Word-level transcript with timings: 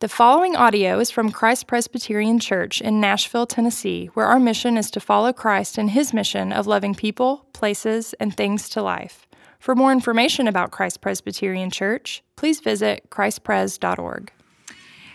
The 0.00 0.08
following 0.10 0.54
audio 0.54 0.98
is 0.98 1.10
from 1.10 1.32
Christ 1.32 1.66
Presbyterian 1.66 2.38
Church 2.38 2.82
in 2.82 3.00
Nashville, 3.00 3.46
Tennessee, 3.46 4.10
where 4.12 4.26
our 4.26 4.38
mission 4.38 4.76
is 4.76 4.90
to 4.90 5.00
follow 5.00 5.32
Christ 5.32 5.78
in 5.78 5.88
his 5.88 6.12
mission 6.12 6.52
of 6.52 6.66
loving 6.66 6.94
people, 6.94 7.46
places, 7.54 8.14
and 8.20 8.36
things 8.36 8.68
to 8.68 8.82
life. 8.82 9.26
For 9.58 9.74
more 9.74 9.92
information 9.92 10.48
about 10.48 10.70
Christ 10.70 11.00
Presbyterian 11.00 11.70
Church, 11.70 12.22
please 12.36 12.60
visit 12.60 13.08
christpres.org. 13.08 14.30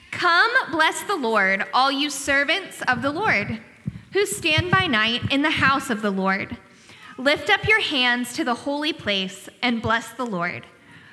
Come, 0.10 0.52
bless 0.72 1.04
the 1.04 1.16
Lord, 1.16 1.64
all 1.76 1.92
you 1.92 2.10
servants 2.10 2.82
of 2.88 3.04
the 3.04 3.12
Lord, 3.12 3.62
who 4.14 4.26
stand 4.26 4.72
by 4.72 4.88
night 4.88 5.32
in 5.32 5.44
the 5.44 5.52
house 5.52 5.92
of 5.92 6.02
the 6.02 6.10
Lord. 6.10 6.58
Lift 7.20 7.52
up 7.52 7.68
your 7.68 7.82
hands 7.82 8.34
to 8.34 8.44
the 8.44 8.56
holy 8.56 8.94
place 8.94 9.48
and 9.62 9.80
bless 9.80 10.12
the 10.14 10.26
Lord. 10.26 10.66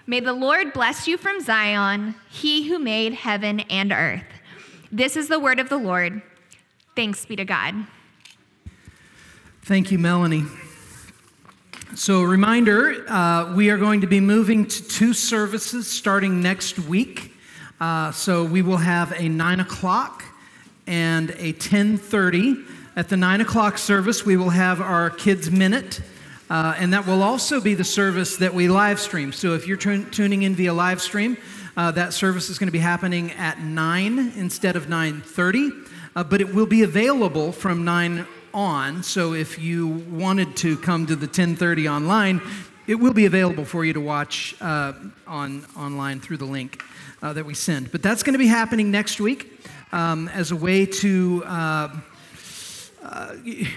May 0.09 0.21
the 0.21 0.33
Lord 0.33 0.73
bless 0.73 1.07
you 1.07 1.19
from 1.19 1.39
Zion, 1.43 2.15
he 2.31 2.67
who 2.67 2.79
made 2.79 3.13
heaven 3.13 3.61
and 3.61 3.93
earth. 3.93 4.25
This 4.91 5.19
is 5.19 5.29
the 5.29 5.39
word 5.39 5.61
of 5.61 5.69
the 5.69 5.77
Lord. 5.77 6.23
Thanks 6.97 7.27
be 7.27 7.37
to 7.37 7.45
God. 7.45 7.75
Thank 9.65 9.91
you, 9.91 9.99
Melanie. 9.99 10.47
So, 11.95 12.23
reminder 12.23 13.05
uh, 13.07 13.55
we 13.55 13.69
are 13.69 13.77
going 13.77 14.01
to 14.01 14.07
be 14.07 14.19
moving 14.19 14.65
to 14.65 14.89
two 14.89 15.13
services 15.13 15.87
starting 15.87 16.41
next 16.41 16.79
week. 16.79 17.35
Uh, 17.79 18.11
so, 18.11 18.45
we 18.45 18.63
will 18.63 18.79
have 18.79 19.13
a 19.21 19.29
9 19.29 19.61
o'clock 19.61 20.25
and 20.87 21.33
a 21.33 21.53
1030. 21.53 22.65
At 22.97 23.11
the 23.11 23.17
9 23.19 23.43
o'clock 23.43 23.77
service, 23.77 24.25
we 24.25 24.39
will 24.39 24.49
have 24.49 24.81
our 24.81 25.11
Kids 25.11 25.51
Minute. 25.51 26.01
Uh, 26.51 26.75
and 26.79 26.93
that 26.95 27.07
will 27.07 27.23
also 27.23 27.61
be 27.61 27.75
the 27.75 27.85
service 27.85 28.37
that 28.39 28.55
we 28.55 28.69
live 28.69 28.99
stream. 28.99 29.33
So 29.33 29.55
if 29.55 29.67
you're 29.67 29.77
tuning 29.77 30.43
in 30.43 30.55
via 30.55 30.73
live 30.73 31.03
stream, 31.03 31.37
uh, 31.77 31.91
that 31.93 32.13
service 32.13 32.49
is 32.49 32.59
going 32.59 32.69
to 32.69 32.73
be 32.73 32.79
happening 32.79 33.33
at 33.33 33.61
9 33.61 34.33
instead 34.37 34.75
of 34.75 34.87
9.30. 34.87 35.89
Uh, 36.17 36.25
but 36.25 36.41
it 36.41 36.55
will 36.55 36.67
be 36.67 36.83
available 36.83 37.53
from 37.53 37.85
9 37.85 38.27
on. 38.55 39.03
So 39.03 39.35
if 39.35 39.59
you 39.59 39.89
wanted 40.11 40.57
to 40.59 40.77
come 40.79 41.07
to 41.07 41.17
the 41.17 41.29
10.30 41.29 41.91
online, 41.91 42.41
it 42.87 42.95
will 42.95 43.13
be 43.13 43.27
available 43.27 43.67
for 43.67 43.85
you 43.85 43.93
to 43.93 44.01
watch 44.01 44.57
uh, 44.63 44.95
on 45.27 45.67
online 45.77 46.21
through 46.21 46.39
the 46.39 46.47
link 46.47 46.83
uh, 47.23 47.35
that 47.35 47.45
we 47.45 47.53
send. 47.53 47.93
But 47.93 48.03
that's 48.03 48.23
going 48.23 48.33
to 48.33 48.39
be 48.39 48.47
happening 48.47 48.91
next 48.91 49.21
week 49.21 49.63
um, 49.93 50.29
as 50.29 50.51
a 50.51 50.57
way 50.57 50.87
to 50.87 51.45
uh, 53.09 53.35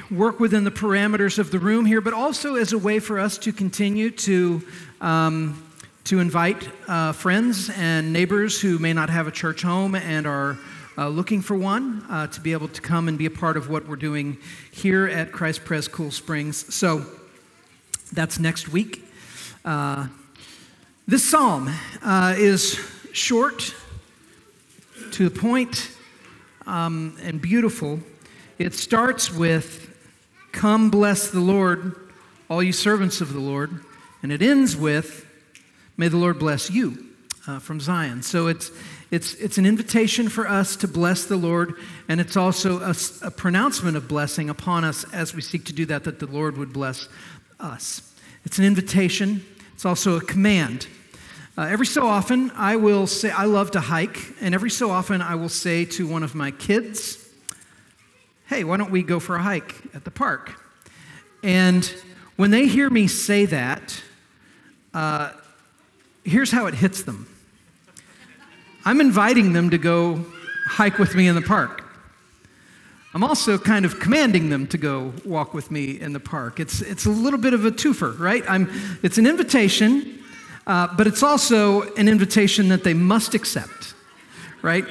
work 0.09 0.39
within 0.39 0.63
the 0.63 0.71
parameters 0.71 1.39
of 1.39 1.51
the 1.51 1.59
room 1.59 1.85
here, 1.85 2.01
but 2.01 2.13
also 2.13 2.55
as 2.55 2.73
a 2.73 2.77
way 2.77 2.99
for 2.99 3.19
us 3.19 3.37
to 3.39 3.53
continue 3.53 4.11
to. 4.11 4.61
Um, 4.99 5.67
to 6.03 6.19
invite 6.19 6.67
uh, 6.87 7.11
friends 7.11 7.69
and 7.77 8.11
neighbors 8.11 8.59
who 8.59 8.79
may 8.79 8.91
not 8.91 9.09
have 9.09 9.27
a 9.27 9.31
church 9.31 9.61
home 9.61 9.93
and 9.93 10.25
are 10.25 10.57
uh, 10.97 11.07
looking 11.07 11.41
for 11.41 11.55
one 11.55 12.03
uh, 12.09 12.27
to 12.27 12.41
be 12.41 12.53
able 12.53 12.67
to 12.67 12.81
come 12.81 13.07
and 13.07 13.17
be 13.17 13.25
a 13.25 13.31
part 13.31 13.55
of 13.55 13.69
what 13.69 13.87
we're 13.87 13.95
doing 13.95 14.37
here 14.71 15.07
at 15.07 15.31
Christ 15.31 15.63
Pres 15.63 15.87
Cool 15.87 16.11
Springs. 16.11 16.73
So 16.73 17.05
that's 18.11 18.39
next 18.39 18.69
week. 18.69 19.05
Uh, 19.63 20.07
this 21.07 21.29
psalm 21.29 21.69
uh, 22.01 22.35
is 22.37 22.79
short, 23.13 23.73
to 25.11 25.29
the 25.29 25.39
point, 25.39 25.91
um, 26.65 27.17
and 27.21 27.41
beautiful. 27.41 27.99
It 28.61 28.73
starts 28.73 29.31
with, 29.31 29.87
Come 30.51 30.89
bless 30.89 31.29
the 31.29 31.39
Lord, 31.39 31.95
all 32.49 32.61
you 32.61 32.73
servants 32.73 33.21
of 33.21 33.33
the 33.33 33.39
Lord. 33.39 33.83
And 34.21 34.31
it 34.31 34.41
ends 34.41 34.75
with, 34.75 35.25
May 35.97 36.07
the 36.07 36.17
Lord 36.17 36.39
bless 36.39 36.69
you 36.69 37.05
uh, 37.47 37.59
from 37.59 37.79
Zion. 37.79 38.21
So 38.21 38.47
it's, 38.47 38.71
it's, 39.09 39.33
it's 39.35 39.57
an 39.57 39.65
invitation 39.65 40.29
for 40.29 40.47
us 40.47 40.75
to 40.77 40.87
bless 40.87 41.25
the 41.25 41.35
Lord, 41.35 41.75
and 42.07 42.21
it's 42.21 42.37
also 42.37 42.79
a, 42.79 42.95
a 43.23 43.31
pronouncement 43.31 43.97
of 43.97 44.07
blessing 44.07 44.49
upon 44.49 44.83
us 44.83 45.05
as 45.13 45.35
we 45.35 45.41
seek 45.41 45.65
to 45.65 45.73
do 45.73 45.85
that, 45.87 46.03
that 46.05 46.19
the 46.19 46.27
Lord 46.27 46.57
would 46.57 46.71
bless 46.71 47.09
us. 47.59 48.13
It's 48.45 48.57
an 48.57 48.65
invitation, 48.65 49.45
it's 49.73 49.85
also 49.85 50.17
a 50.17 50.21
command. 50.21 50.87
Uh, 51.57 51.63
every 51.63 51.85
so 51.85 52.07
often, 52.07 52.51
I 52.55 52.77
will 52.77 53.05
say, 53.05 53.29
I 53.29 53.45
love 53.45 53.71
to 53.71 53.81
hike, 53.81 54.33
and 54.39 54.55
every 54.55 54.69
so 54.69 54.89
often, 54.89 55.21
I 55.21 55.35
will 55.35 55.49
say 55.49 55.83
to 55.85 56.07
one 56.07 56.23
of 56.23 56.33
my 56.33 56.51
kids, 56.51 57.20
hey, 58.51 58.65
why 58.65 58.75
don't 58.75 58.91
we 58.91 59.01
go 59.01 59.17
for 59.17 59.37
a 59.37 59.41
hike 59.41 59.75
at 59.93 60.03
the 60.03 60.11
park? 60.11 60.61
And 61.41 61.85
when 62.35 62.51
they 62.51 62.67
hear 62.67 62.89
me 62.89 63.07
say 63.07 63.45
that, 63.45 64.03
uh, 64.93 65.31
here's 66.25 66.51
how 66.51 66.65
it 66.65 66.73
hits 66.73 67.03
them 67.03 67.29
I'm 68.83 68.99
inviting 68.99 69.53
them 69.53 69.69
to 69.69 69.77
go 69.77 70.25
hike 70.65 70.97
with 70.97 71.15
me 71.15 71.29
in 71.29 71.35
the 71.35 71.41
park. 71.41 71.85
I'm 73.13 73.23
also 73.23 73.57
kind 73.57 73.85
of 73.85 74.01
commanding 74.01 74.49
them 74.49 74.67
to 74.67 74.77
go 74.77 75.13
walk 75.23 75.53
with 75.53 75.71
me 75.71 76.01
in 76.01 76.11
the 76.11 76.19
park. 76.19 76.59
It's, 76.59 76.81
it's 76.81 77.05
a 77.05 77.09
little 77.09 77.39
bit 77.39 77.53
of 77.53 77.63
a 77.63 77.71
twofer, 77.71 78.19
right? 78.19 78.43
I'm, 78.49 78.69
it's 79.01 79.17
an 79.17 79.27
invitation, 79.27 80.19
uh, 80.67 80.93
but 80.97 81.07
it's 81.07 81.23
also 81.23 81.83
an 81.93 82.09
invitation 82.09 82.67
that 82.67 82.83
they 82.83 82.93
must 82.93 83.33
accept, 83.33 83.93
right? 84.61 84.85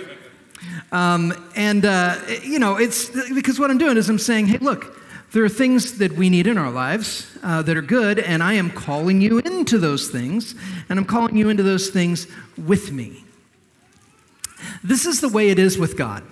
Um, 0.92 1.32
and, 1.54 1.84
uh, 1.84 2.16
you 2.42 2.58
know, 2.58 2.76
it's 2.76 3.10
because 3.30 3.58
what 3.58 3.70
I'm 3.70 3.78
doing 3.78 3.96
is 3.96 4.08
I'm 4.08 4.18
saying, 4.18 4.46
hey, 4.46 4.58
look, 4.58 4.96
there 5.32 5.44
are 5.44 5.48
things 5.48 5.98
that 5.98 6.12
we 6.12 6.28
need 6.28 6.48
in 6.48 6.58
our 6.58 6.70
lives 6.70 7.30
uh, 7.44 7.62
that 7.62 7.76
are 7.76 7.82
good, 7.82 8.18
and 8.18 8.42
I 8.42 8.54
am 8.54 8.70
calling 8.70 9.20
you 9.20 9.38
into 9.38 9.78
those 9.78 10.08
things, 10.08 10.56
and 10.88 10.98
I'm 10.98 11.04
calling 11.04 11.36
you 11.36 11.48
into 11.48 11.62
those 11.62 11.90
things 11.90 12.26
with 12.58 12.90
me. 12.90 13.24
This 14.82 15.06
is 15.06 15.20
the 15.20 15.28
way 15.28 15.50
it 15.50 15.58
is 15.58 15.78
with 15.78 15.96
God. 15.96 16.24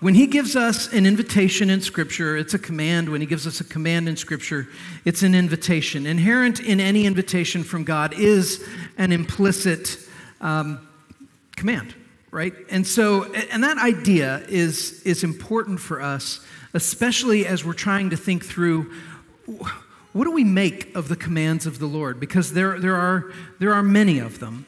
When 0.00 0.14
He 0.14 0.26
gives 0.26 0.56
us 0.56 0.90
an 0.94 1.04
invitation 1.04 1.68
in 1.68 1.82
Scripture, 1.82 2.38
it's 2.38 2.54
a 2.54 2.58
command. 2.58 3.10
When 3.10 3.20
He 3.20 3.26
gives 3.26 3.46
us 3.46 3.60
a 3.60 3.64
command 3.64 4.08
in 4.08 4.16
Scripture, 4.16 4.66
it's 5.04 5.22
an 5.22 5.34
invitation. 5.34 6.06
Inherent 6.06 6.60
in 6.60 6.80
any 6.80 7.04
invitation 7.04 7.62
from 7.62 7.84
God 7.84 8.14
is 8.14 8.66
an 8.96 9.12
implicit 9.12 9.98
um, 10.40 10.88
command 11.54 11.94
right? 12.30 12.54
And 12.70 12.86
so, 12.86 13.24
and 13.24 13.64
that 13.64 13.78
idea 13.78 14.44
is, 14.48 15.02
is 15.02 15.24
important 15.24 15.80
for 15.80 16.00
us, 16.00 16.40
especially 16.74 17.46
as 17.46 17.64
we're 17.64 17.72
trying 17.72 18.10
to 18.10 18.16
think 18.16 18.44
through 18.44 18.92
what 20.12 20.24
do 20.24 20.30
we 20.30 20.44
make 20.44 20.94
of 20.94 21.08
the 21.08 21.16
commands 21.16 21.66
of 21.66 21.78
the 21.78 21.86
Lord? 21.86 22.20
Because 22.20 22.52
there, 22.52 22.78
there, 22.78 22.96
are, 22.96 23.32
there 23.58 23.74
are 23.74 23.82
many 23.82 24.18
of 24.18 24.38
them. 24.40 24.66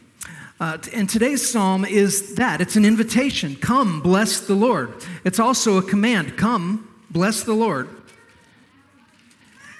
Uh, 0.60 0.78
and 0.92 1.08
today's 1.08 1.48
psalm 1.48 1.84
is 1.84 2.36
that 2.36 2.60
it's 2.60 2.76
an 2.76 2.84
invitation 2.84 3.56
come, 3.56 4.00
bless 4.00 4.40
the 4.40 4.54
Lord. 4.54 4.94
It's 5.24 5.40
also 5.40 5.78
a 5.78 5.82
command 5.82 6.36
come, 6.36 6.88
bless 7.10 7.42
the 7.42 7.54
Lord. 7.54 7.88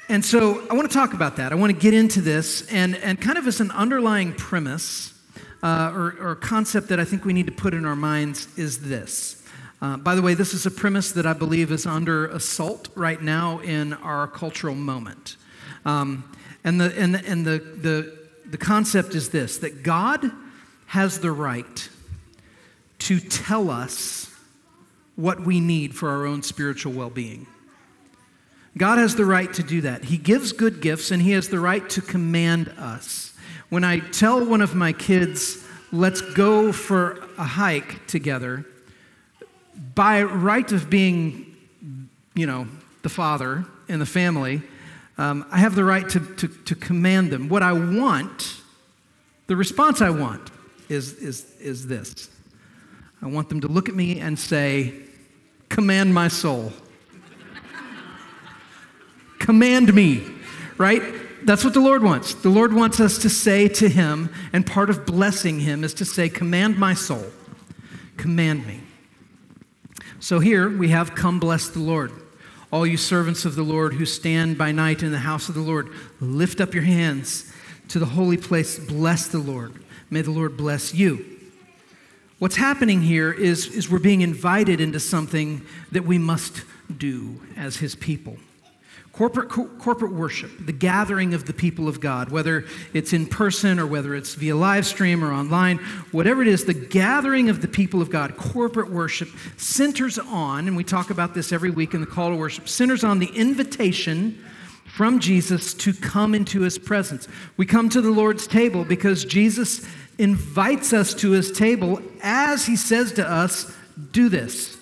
And 0.09 0.25
so 0.25 0.67
I 0.69 0.75
want 0.75 0.91
to 0.91 0.95
talk 0.95 1.15
about 1.15 1.37
that. 1.37 1.53
I 1.53 1.55
want 1.55 1.73
to 1.73 1.79
get 1.79 1.95
into 1.95 2.21
this 2.21 2.67
and, 2.73 2.97
and 2.97 3.21
kind 3.21 3.39
of 3.39 3.47
as 3.47 3.61
an 3.61 3.71
underlying 3.71 4.35
premise 4.35 5.12
uh, 5.63 5.93
or, 5.95 6.17
or 6.21 6.35
concept 6.35 6.89
that 6.89 6.99
I 6.99 7.05
think 7.05 7.25
we 7.25 7.33
need 7.33 7.47
to 7.47 7.53
put 7.53 7.75
in 7.75 7.85
our 7.85 7.97
minds 7.97 8.49
is 8.59 8.81
this. 8.81 9.43
Uh, 9.81 9.97
by 9.97 10.15
the 10.15 10.23
way, 10.23 10.35
this 10.35 10.55
is 10.55 10.65
a 10.65 10.71
premise 10.71 11.13
that 11.13 11.27
I 11.27 11.33
believe 11.33 11.73
is 11.73 11.87
under 11.87 12.27
assault 12.27 12.89
right 12.95 13.21
now 13.21 13.59
in 13.61 13.95
our 13.95 14.29
cultural 14.29 14.75
moment. 14.75 15.37
Um, 15.85 16.25
and 16.65 16.81
the, 16.81 16.97
and, 16.97 17.15
the, 17.15 17.27
and 17.27 17.45
the, 17.45 17.59
the, 17.59 18.19
the 18.47 18.59
concept 18.59 19.15
is 19.15 19.31
this 19.31 19.59
that 19.59 19.83
God 19.83 20.31
has 20.87 21.21
the 21.21 21.33
right 21.33 21.89
to 23.01 23.19
tell 23.19 23.71
us 23.71 24.31
what 25.17 25.41
we 25.41 25.59
need 25.59 25.95
for 25.95 26.11
our 26.11 26.27
own 26.27 26.43
spiritual 26.43 26.93
well 26.93 27.11
being. 27.11 27.47
God 28.77 28.99
has 28.99 29.17
the 29.17 29.25
right 29.25 29.53
to 29.55 29.63
do 29.63 29.83
that. 29.83 30.05
He 30.05 30.17
gives 30.17 30.53
good 30.53 30.81
gifts 30.81 31.11
and 31.11 31.21
He 31.21 31.33
has 31.33 31.49
the 31.49 31.61
right 31.61 31.89
to 31.91 32.01
command 32.01 32.69
us. 32.79 33.32
When 33.73 33.85
I 33.85 34.01
tell 34.01 34.45
one 34.45 34.61
of 34.61 34.75
my 34.75 34.93
kids, 34.93 35.65
let's 35.93 36.21
go 36.21 36.73
for 36.73 37.27
a 37.39 37.45
hike 37.45 38.07
together, 38.07 38.67
by 39.95 40.25
right 40.25 40.71
of 40.73 40.91
being, 40.91 41.57
you 42.35 42.47
know, 42.47 42.67
the 43.01 43.09
father 43.09 43.65
in 43.89 43.99
the 43.99 44.05
family, 44.05 44.61
um, 45.17 45.47
I 45.51 45.57
have 45.57 45.75
the 45.75 45.87
right 45.87 46.07
to, 46.11 46.21
to, 46.21 46.49
to 46.49 46.75
command 46.75 47.31
them. 47.31 47.49
What 47.49 47.63
I 47.63 47.73
want, 47.73 48.61
the 49.47 49.57
response 49.57 50.03
I 50.03 50.11
want, 50.11 50.51
is, 50.91 51.15
is, 51.15 51.51
is 51.59 51.87
this 51.87 52.29
I 53.23 53.27
want 53.29 53.49
them 53.49 53.63
to 53.63 53.69
look 53.69 53.89
at 53.89 53.95
me 53.95 54.21
and 54.21 54.39
say, 54.39 54.93
Command 55.71 56.13
my 56.13 56.29
soul. 56.29 56.75
command 59.39 59.95
me, 59.95 60.27
right? 60.77 61.22
That's 61.45 61.65
what 61.65 61.75
the 61.75 61.81
Lord 61.81 62.03
wants. 62.03 62.35
The 62.35 62.49
Lord 62.49 62.73
wants 62.73 63.01
us 63.01 63.19
to 63.19 63.29
say 63.29 63.69
to 63.69 63.89
Him, 63.89 64.33
and 64.53 64.67
part 64.67 64.91
of 64.91 65.07
blessing 65.07 65.61
Him 65.61 65.85
is 65.85 65.95
to 65.95 66.05
say, 66.05 66.29
Command 66.29 66.79
my 66.79 66.95
soul, 66.95 67.27
command 68.17 68.67
me. 68.67 68.81
So 70.21 70.39
here 70.39 70.69
we 70.69 70.89
have, 70.89 71.15
Come 71.15 71.41
bless 71.41 71.69
the 71.69 71.81
Lord. 71.81 72.13
All 72.71 72.87
you 72.87 72.97
servants 72.97 73.45
of 73.45 73.55
the 73.55 73.63
Lord 73.63 73.95
who 73.95 74.07
stand 74.07 74.57
by 74.57 74.73
night 74.73 75.03
in 75.03 75.13
the 75.13 75.19
house 75.19 75.49
of 75.49 75.55
the 75.55 75.61
Lord, 75.61 75.89
lift 76.21 76.61
up 76.61 76.73
your 76.73 76.85
hands 76.85 77.53
to 77.89 77.99
the 77.99 78.07
holy 78.07 78.39
place. 78.39 78.79
Bless 78.79 79.27
the 79.27 79.39
Lord. 79.39 79.75
May 80.11 80.23
the 80.23 80.31
Lord 80.31 80.57
bless 80.57 80.95
you. 80.95 81.25
What's 82.39 82.57
happening 82.57 83.03
here 83.03 83.31
is, 83.31 83.67
is 83.69 83.91
we're 83.91 83.99
being 83.99 84.23
invited 84.23 84.81
into 84.81 84.99
something 84.99 85.63
that 85.93 86.05
we 86.05 86.19
must 86.19 86.65
do 86.97 87.41
as 87.57 87.77
his 87.77 87.95
people. 87.95 88.37
Corporate, 89.13 89.51
co- 89.51 89.69
corporate 89.79 90.15
worship, 90.15 90.51
the 90.65 90.73
gathering 90.73 91.35
of 91.35 91.45
the 91.45 91.53
people 91.53 91.87
of 91.87 92.01
God, 92.01 92.31
whether 92.31 92.65
it's 92.95 93.13
in 93.13 93.27
person 93.27 93.79
or 93.79 93.87
whether 93.87 94.15
it's 94.15 94.35
via 94.35 94.57
live 94.57 94.87
stream 94.87 95.23
or 95.23 95.33
online, 95.33 95.77
whatever 96.13 96.41
it 96.41 96.49
is, 96.49 96.65
the 96.65 96.73
gathering 96.73 97.51
of 97.51 97.61
the 97.61 97.69
people 97.69 98.01
of 98.01 98.09
God, 98.09 98.39
corporate 98.39 98.91
worship, 98.91 99.29
centers 99.59 100.19
on, 100.19 100.67
and 100.67 100.75
we 100.75 100.83
talk 100.83 101.11
about 101.11 101.35
this 101.35 101.53
every 101.53 101.69
week 101.69 101.93
in 101.93 102.01
the 102.01 102.07
call 102.07 102.31
to 102.31 102.37
worship, 102.37 102.67
centers 102.67 103.05
on 103.05 103.19
the 103.19 103.31
invitation 103.35 104.43
from 104.87 105.21
Jesus 105.21 105.75
to 105.75 105.93
come 105.93 106.35
into 106.35 106.61
his 106.63 106.79
presence. 106.79 107.29
We 107.59 107.67
come 107.67 107.91
to 107.91 108.01
the 108.01 108.11
Lord's 108.11 108.47
table 108.47 108.85
because 108.85 109.27
Jesus 109.27 109.87
invites 110.19 110.95
us 110.95 111.13
to 111.15 111.33
his 111.33 111.53
table 111.53 112.01
as 112.23 112.65
he 112.65 112.77
says 112.77 113.13
to 113.13 113.31
us, 113.31 113.75
Do 114.13 114.31
this. 114.31 114.79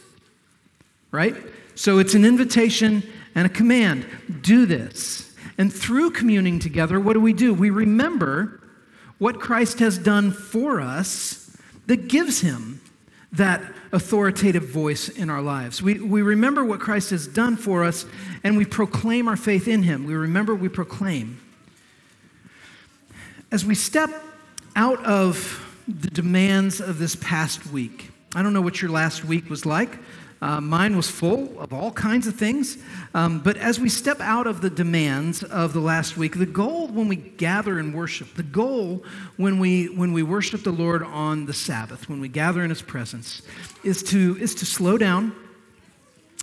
Right? 1.10 1.36
So 1.74 1.98
it's 1.98 2.14
an 2.14 2.24
invitation 2.24 3.02
and 3.40 3.46
a 3.46 3.54
command 3.54 4.06
do 4.42 4.66
this. 4.66 5.34
And 5.56 5.72
through 5.72 6.10
communing 6.10 6.58
together, 6.58 7.00
what 7.00 7.14
do 7.14 7.20
we 7.20 7.32
do? 7.32 7.54
We 7.54 7.70
remember 7.70 8.60
what 9.16 9.40
Christ 9.40 9.78
has 9.78 9.96
done 9.96 10.30
for 10.30 10.78
us 10.78 11.56
that 11.86 12.06
gives 12.06 12.42
him 12.42 12.82
that 13.32 13.62
authoritative 13.92 14.68
voice 14.68 15.08
in 15.08 15.30
our 15.30 15.40
lives. 15.40 15.80
We, 15.80 16.00
we 16.00 16.20
remember 16.20 16.66
what 16.66 16.80
Christ 16.80 17.10
has 17.10 17.26
done 17.26 17.56
for 17.56 17.82
us 17.82 18.04
and 18.44 18.58
we 18.58 18.66
proclaim 18.66 19.26
our 19.26 19.38
faith 19.38 19.66
in 19.66 19.84
him. 19.84 20.04
We 20.04 20.12
remember, 20.12 20.54
we 20.54 20.68
proclaim. 20.68 21.40
As 23.50 23.64
we 23.64 23.74
step 23.74 24.10
out 24.76 25.02
of 25.06 25.66
the 25.88 26.10
demands 26.10 26.82
of 26.82 26.98
this 26.98 27.16
past 27.16 27.66
week, 27.68 28.10
I 28.34 28.42
don't 28.42 28.52
know 28.52 28.60
what 28.60 28.82
your 28.82 28.90
last 28.90 29.24
week 29.24 29.48
was 29.48 29.64
like. 29.64 29.98
Uh, 30.42 30.58
mine 30.58 30.96
was 30.96 31.10
full 31.10 31.58
of 31.60 31.72
all 31.72 31.90
kinds 31.90 32.26
of 32.26 32.34
things. 32.34 32.78
Um, 33.12 33.40
but 33.40 33.58
as 33.58 33.78
we 33.78 33.90
step 33.90 34.20
out 34.20 34.46
of 34.46 34.62
the 34.62 34.70
demands 34.70 35.42
of 35.42 35.74
the 35.74 35.80
last 35.80 36.16
week, 36.16 36.38
the 36.38 36.46
goal 36.46 36.88
when 36.88 37.08
we 37.08 37.16
gather 37.16 37.78
and 37.78 37.94
worship, 37.94 38.34
the 38.34 38.42
goal 38.42 39.04
when 39.36 39.58
we, 39.58 39.86
when 39.86 40.14
we 40.14 40.22
worship 40.22 40.62
the 40.62 40.72
Lord 40.72 41.02
on 41.02 41.44
the 41.44 41.52
Sabbath, 41.52 42.08
when 42.08 42.20
we 42.20 42.28
gather 42.28 42.62
in 42.62 42.70
His 42.70 42.80
presence, 42.80 43.42
is 43.84 44.02
to, 44.04 44.38
is 44.40 44.54
to 44.56 44.66
slow 44.66 44.96
down, 44.96 45.34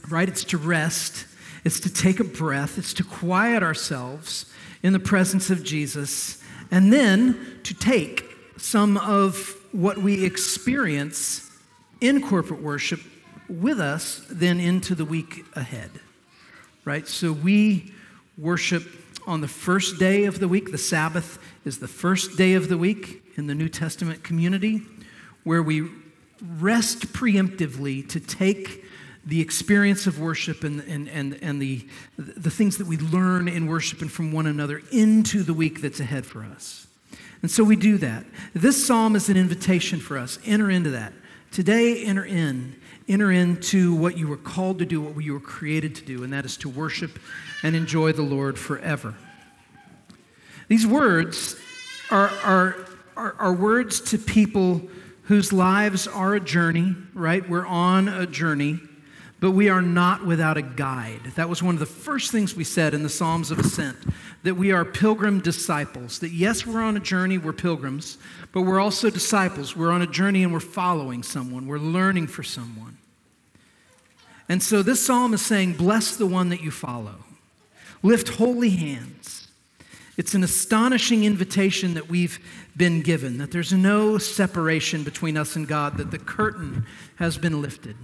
right? 0.09 0.29
It's 0.29 0.44
to 0.45 0.59
rest, 0.59 1.25
it's 1.63 1.79
to 1.79 1.91
take 1.91 2.19
a 2.19 2.23
breath, 2.23 2.77
it's 2.77 2.94
to 2.95 3.03
quiet 3.03 3.63
ourselves 3.63 4.45
in 4.83 4.94
the 4.94 4.99
presence 4.99 5.49
of 5.49 5.63
Jesus, 5.63 6.44
and 6.69 6.94
then 6.94 7.59
to 7.63 7.73
take 7.73 8.25
some 8.57 8.97
of 8.97 9.55
what 9.71 9.97
we 9.97 10.23
experience 10.23 11.49
in 11.99 12.21
corporate 12.21 12.61
worship 12.61 12.99
with 13.49 13.79
us 13.79 14.25
then 14.29 14.59
into 14.59 14.95
the 14.95 15.05
week 15.05 15.45
ahead, 15.53 15.91
right? 16.85 17.07
So 17.07 17.31
we 17.31 17.94
worship 18.38 18.83
on 19.25 19.41
the 19.41 19.47
first 19.47 19.99
day 19.99 20.25
of 20.25 20.39
the 20.39 20.47
week. 20.47 20.71
The 20.71 20.77
Sabbath 20.77 21.39
is 21.65 21.79
the 21.79 21.88
first 21.88 22.38
day 22.38 22.53
of 22.53 22.69
the 22.69 22.77
week 22.77 23.23
in 23.35 23.47
the 23.47 23.55
New 23.55 23.69
Testament 23.69 24.23
community 24.23 24.81
where 25.44 25.63
we 25.63 25.89
rest 26.59 27.13
preemptively 27.13 28.07
to 28.09 28.19
take 28.19 28.83
the 29.25 29.41
experience 29.41 30.07
of 30.07 30.19
worship 30.19 30.63
and, 30.63 30.81
and, 30.81 31.09
and, 31.09 31.38
and 31.41 31.61
the, 31.61 31.85
the 32.17 32.49
things 32.49 32.77
that 32.77 32.88
we 32.88 32.97
learn 32.97 33.47
in 33.47 33.67
worship 33.67 34.01
and 34.01 34.11
from 34.11 34.31
one 34.31 34.47
another 34.47 34.81
into 34.91 35.44
the 35.44 35.53
week 35.53 35.81
that's 35.81 35.99
ahead 35.99 36.25
for 36.25 36.44
us. 36.44 36.88
And 37.41 37.51
so 37.51 37.63
we 37.63 37.75
do 37.75 37.97
that. 37.97 38.25
This 38.53 38.85
psalm 38.85 39.15
is 39.15 39.29
an 39.29 39.38
invitation 39.38 39.99
for 39.99 40.17
us. 40.17 40.39
Enter 40.45 40.71
into 40.71 40.91
that. 40.91 41.13
Today, 41.51 42.03
enter 42.03 42.25
in 42.25 42.75
enter 43.07 43.31
into 43.31 43.95
what 43.95 44.18
you 44.18 44.27
were 44.27 44.38
called 44.38 44.80
to 44.80 44.86
do, 44.86 45.01
what 45.01 45.24
you 45.24 45.33
were 45.33 45.39
created 45.39 45.95
to 45.95 46.04
do, 46.04 46.24
and 46.24 46.33
that 46.33 46.45
is 46.45 46.57
to 46.57 46.69
worship 46.69 47.19
and 47.63 47.75
enjoy 47.75 48.12
the 48.12 48.21
Lord 48.21 48.59
forever. 48.59 49.15
These 50.68 50.86
words 50.86 51.56
are, 52.12 52.30
are, 52.44 52.75
are, 53.15 53.36
are 53.39 53.54
words 53.54 54.01
to 54.12 54.18
people 54.18 54.81
whose 55.24 55.51
lives 55.51 56.07
are 56.07 56.36
a 56.36 56.39
journey, 56.39 56.95
right? 57.13 57.48
We're 57.48 57.65
on 57.65 58.07
a 58.07 58.25
journey, 58.25 58.80
but 59.39 59.51
we 59.51 59.69
are 59.69 59.81
not 59.81 60.25
without 60.25 60.57
a 60.57 60.62
guide. 60.62 61.22
That 61.36 61.50
was 61.50 61.62
one 61.62 61.75
of 61.75 61.80
the 61.80 61.86
first 61.86 62.31
things 62.31 62.56
we 62.56 62.63
said 62.63 62.94
in 62.94 63.04
the 63.04 63.10
Psalms 63.10 63.51
of 63.51 63.60
Ascent 63.60 63.98
that 64.44 64.56
we 64.56 64.72
are 64.72 64.84
pilgrim 64.84 65.42
disciples. 65.42 66.19
That 66.19 66.31
yes, 66.31 66.66
we're 66.66 66.81
on 66.81 66.98
a 66.98 67.00
journey, 67.00 67.38
we're 67.38 67.54
pilgrims, 67.54 68.18
but 68.51 68.62
we're 68.62 68.80
also 68.80 69.10
disciples. 69.10 69.75
We're 69.75 69.92
on 69.92 70.01
a 70.01 70.07
journey 70.07 70.44
and 70.44 70.51
we're 70.51 70.60
following 70.60 71.22
someone, 71.22 71.68
we're 71.68 71.78
learning 71.78 72.28
for 72.28 72.44
someone. 72.44 72.98
And 74.50 74.63
so 74.63 74.81
this 74.81 75.06
psalm 75.06 75.34
is 75.34 75.45
saying, 75.45 75.74
Bless 75.74 76.16
the 76.16 76.25
one 76.25 76.50
that 76.50 76.62
you 76.62 76.72
follow, 76.72 77.16
lift 78.01 78.30
holy 78.30 78.72
hands. 78.72 79.48
It's 80.18 80.33
an 80.33 80.44
astonishing 80.44 81.25
invitation 81.25 81.94
that 81.94 82.10
we've 82.10 82.40
been 82.75 83.04
given, 83.04 83.38
that 83.38 83.51
there's 83.51 83.72
no 83.72 84.18
separation 84.18 85.04
between 85.04 85.38
us 85.38 85.56
and 85.56 85.68
God, 85.68 85.98
that 85.98 86.10
the 86.10 86.18
curtain 86.18 86.88
has 87.18 87.38
been 87.38 87.62
lifted. 87.62 87.95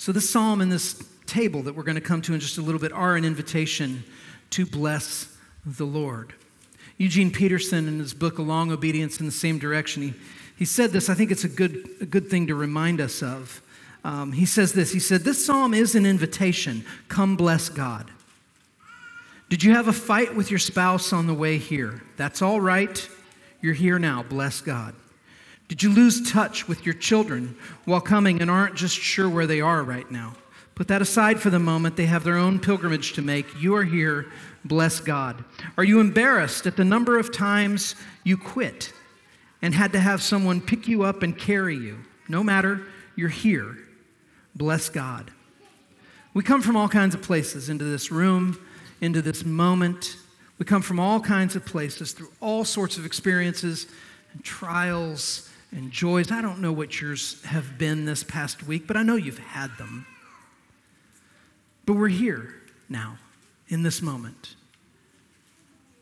So, 0.00 0.12
this 0.12 0.30
psalm 0.30 0.62
and 0.62 0.72
this 0.72 1.04
table 1.26 1.62
that 1.64 1.74
we're 1.74 1.82
going 1.82 1.96
to 1.96 2.00
come 2.00 2.22
to 2.22 2.32
in 2.32 2.40
just 2.40 2.56
a 2.56 2.62
little 2.62 2.80
bit 2.80 2.90
are 2.90 3.16
an 3.16 3.24
invitation 3.26 4.02
to 4.48 4.64
bless 4.64 5.36
the 5.66 5.84
Lord. 5.84 6.32
Eugene 6.96 7.30
Peterson, 7.30 7.86
in 7.86 7.98
his 7.98 8.14
book, 8.14 8.38
A 8.38 8.42
Long 8.42 8.72
Obedience 8.72 9.20
in 9.20 9.26
the 9.26 9.30
Same 9.30 9.58
Direction, 9.58 10.02
he, 10.02 10.14
he 10.56 10.64
said 10.64 10.92
this. 10.92 11.10
I 11.10 11.14
think 11.14 11.30
it's 11.30 11.44
a 11.44 11.50
good, 11.50 11.86
a 12.00 12.06
good 12.06 12.30
thing 12.30 12.46
to 12.46 12.54
remind 12.54 12.98
us 12.98 13.22
of. 13.22 13.60
Um, 14.02 14.32
he 14.32 14.46
says 14.46 14.72
this 14.72 14.90
He 14.90 15.00
said, 15.00 15.20
This 15.20 15.44
psalm 15.44 15.74
is 15.74 15.94
an 15.94 16.06
invitation. 16.06 16.82
Come 17.08 17.36
bless 17.36 17.68
God. 17.68 18.10
Did 19.50 19.62
you 19.62 19.74
have 19.74 19.86
a 19.86 19.92
fight 19.92 20.34
with 20.34 20.50
your 20.50 20.60
spouse 20.60 21.12
on 21.12 21.26
the 21.26 21.34
way 21.34 21.58
here? 21.58 22.02
That's 22.16 22.40
all 22.40 22.62
right. 22.62 23.06
You're 23.60 23.74
here 23.74 23.98
now. 23.98 24.22
Bless 24.22 24.62
God. 24.62 24.94
Did 25.70 25.84
you 25.84 25.90
lose 25.90 26.28
touch 26.32 26.66
with 26.66 26.84
your 26.84 26.96
children 26.96 27.56
while 27.84 28.00
coming 28.00 28.40
and 28.40 28.50
aren't 28.50 28.74
just 28.74 28.96
sure 28.96 29.28
where 29.28 29.46
they 29.46 29.60
are 29.60 29.84
right 29.84 30.10
now? 30.10 30.34
Put 30.74 30.88
that 30.88 31.00
aside 31.00 31.38
for 31.38 31.48
the 31.48 31.60
moment. 31.60 31.94
They 31.94 32.06
have 32.06 32.24
their 32.24 32.38
own 32.38 32.58
pilgrimage 32.58 33.12
to 33.12 33.22
make. 33.22 33.46
You 33.62 33.76
are 33.76 33.84
here. 33.84 34.26
Bless 34.64 34.98
God. 34.98 35.44
Are 35.78 35.84
you 35.84 36.00
embarrassed 36.00 36.66
at 36.66 36.76
the 36.76 36.84
number 36.84 37.20
of 37.20 37.32
times 37.32 37.94
you 38.24 38.36
quit 38.36 38.92
and 39.62 39.72
had 39.72 39.92
to 39.92 40.00
have 40.00 40.22
someone 40.22 40.60
pick 40.60 40.88
you 40.88 41.04
up 41.04 41.22
and 41.22 41.38
carry 41.38 41.76
you? 41.76 41.98
No 42.28 42.42
matter, 42.42 42.82
you're 43.14 43.28
here. 43.28 43.78
Bless 44.56 44.88
God. 44.88 45.30
We 46.34 46.42
come 46.42 46.62
from 46.62 46.76
all 46.76 46.88
kinds 46.88 47.14
of 47.14 47.22
places 47.22 47.68
into 47.68 47.84
this 47.84 48.10
room, 48.10 48.58
into 49.00 49.22
this 49.22 49.44
moment. 49.44 50.16
We 50.58 50.66
come 50.66 50.82
from 50.82 50.98
all 50.98 51.20
kinds 51.20 51.54
of 51.54 51.64
places 51.64 52.10
through 52.10 52.32
all 52.40 52.64
sorts 52.64 52.98
of 52.98 53.06
experiences 53.06 53.86
and 54.32 54.42
trials 54.42 55.46
and 55.72 55.90
joys. 55.90 56.30
I 56.30 56.42
don't 56.42 56.60
know 56.60 56.72
what 56.72 57.00
yours 57.00 57.42
have 57.44 57.78
been 57.78 58.04
this 58.04 58.24
past 58.24 58.64
week, 58.64 58.86
but 58.86 58.96
I 58.96 59.02
know 59.02 59.16
you've 59.16 59.38
had 59.38 59.76
them. 59.78 60.06
But 61.86 61.94
we're 61.94 62.08
here 62.08 62.54
now 62.88 63.18
in 63.68 63.82
this 63.82 64.02
moment. 64.02 64.56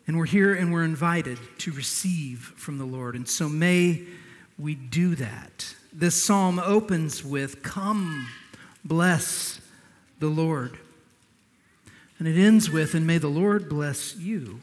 And 0.07 0.17
we're 0.17 0.27
here 0.27 0.55
and 0.55 0.73
we're 0.73 0.85
invited 0.85 1.39
to 1.59 1.73
receive 1.73 2.53
from 2.57 2.79
the 2.79 2.85
Lord. 2.85 3.15
And 3.15 3.29
so 3.29 3.49
may 3.49 4.03
we 4.59 4.75
do 4.75 5.15
that. 5.17 5.75
This 5.93 6.23
psalm 6.23 6.59
opens 6.59 7.23
with, 7.23 7.63
Come, 7.63 8.29
bless 8.85 9.61
the 10.19 10.29
Lord. 10.29 10.79
And 12.19 12.27
it 12.27 12.41
ends 12.41 12.71
with, 12.71 12.95
And 12.95 13.07
may 13.07 13.19
the 13.19 13.29
Lord 13.29 13.69
bless 13.69 14.17
you. 14.17 14.61